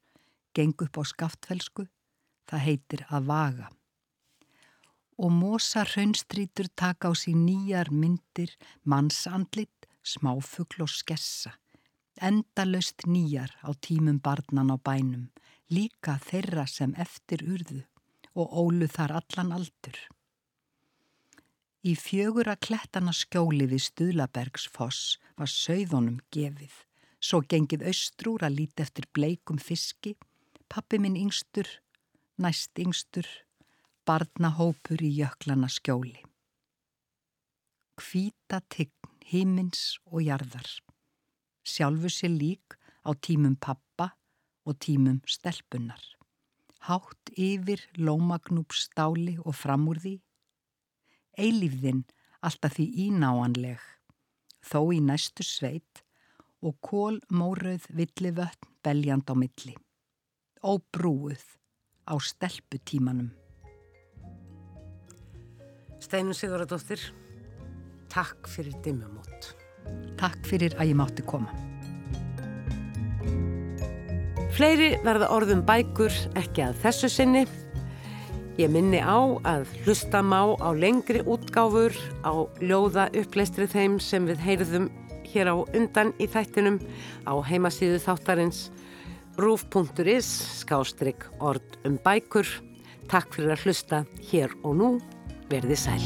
[0.56, 1.86] geng upp á skaftfelsku,
[2.48, 3.68] það heitir að vaga.
[5.18, 8.50] Og mosa raunstrítur taka á sín nýjar myndir,
[8.84, 11.52] mannsandlit, smáfugl og skessa,
[12.20, 15.28] endalöst nýjar á tímum barnan á bænum,
[15.70, 17.82] líka þeirra sem eftir urðu
[18.34, 19.96] og ólu þar allan aldur.
[21.82, 26.74] Í fjögur að klettana skjóli við Stuðlabergsfoss var sögðunum gefið,
[27.18, 30.14] svo gengið austrúr að líti eftir bleikum fiski,
[30.70, 31.66] pappi minn yngstur,
[32.38, 33.26] næst yngstur,
[34.06, 36.20] barnahópur í jöklana skjóli.
[37.98, 40.68] Kvíta tign himins og jarðar.
[41.62, 44.12] Sjálfu sér lík á tímum pappa
[44.66, 46.02] og tímum stelpunar
[46.86, 50.16] hátt yfir lómagnúpstáli og framúrði,
[51.38, 52.02] eilífðinn
[52.42, 53.82] alltaf því ínáanleg,
[54.66, 56.02] þó í næstu sveit
[56.62, 59.76] og kól mórauð villivötn beljand á milli,
[60.62, 61.46] óbrúuð
[62.10, 63.30] á stelputímanum.
[66.02, 66.98] Steinu Sigurðardóttir,
[68.10, 69.52] takk fyrir dimmumót.
[70.18, 71.52] Takk fyrir að ég mátti koma.
[74.52, 77.44] Fleiri verða orðum bækur ekki að þessu sinni.
[78.58, 81.94] Ég minni á að hlusta má á lengri útgáfur
[82.26, 84.90] á ljóða uppleistri þeim sem við heyrðum
[85.30, 86.82] hér á undan í þættinum
[87.30, 88.66] á heimasíðu þáttarins
[89.38, 92.50] rúf.is skástrygg orð um bækur.
[93.08, 94.94] Takk fyrir að hlusta hér og nú.
[95.52, 96.04] Verði sæl.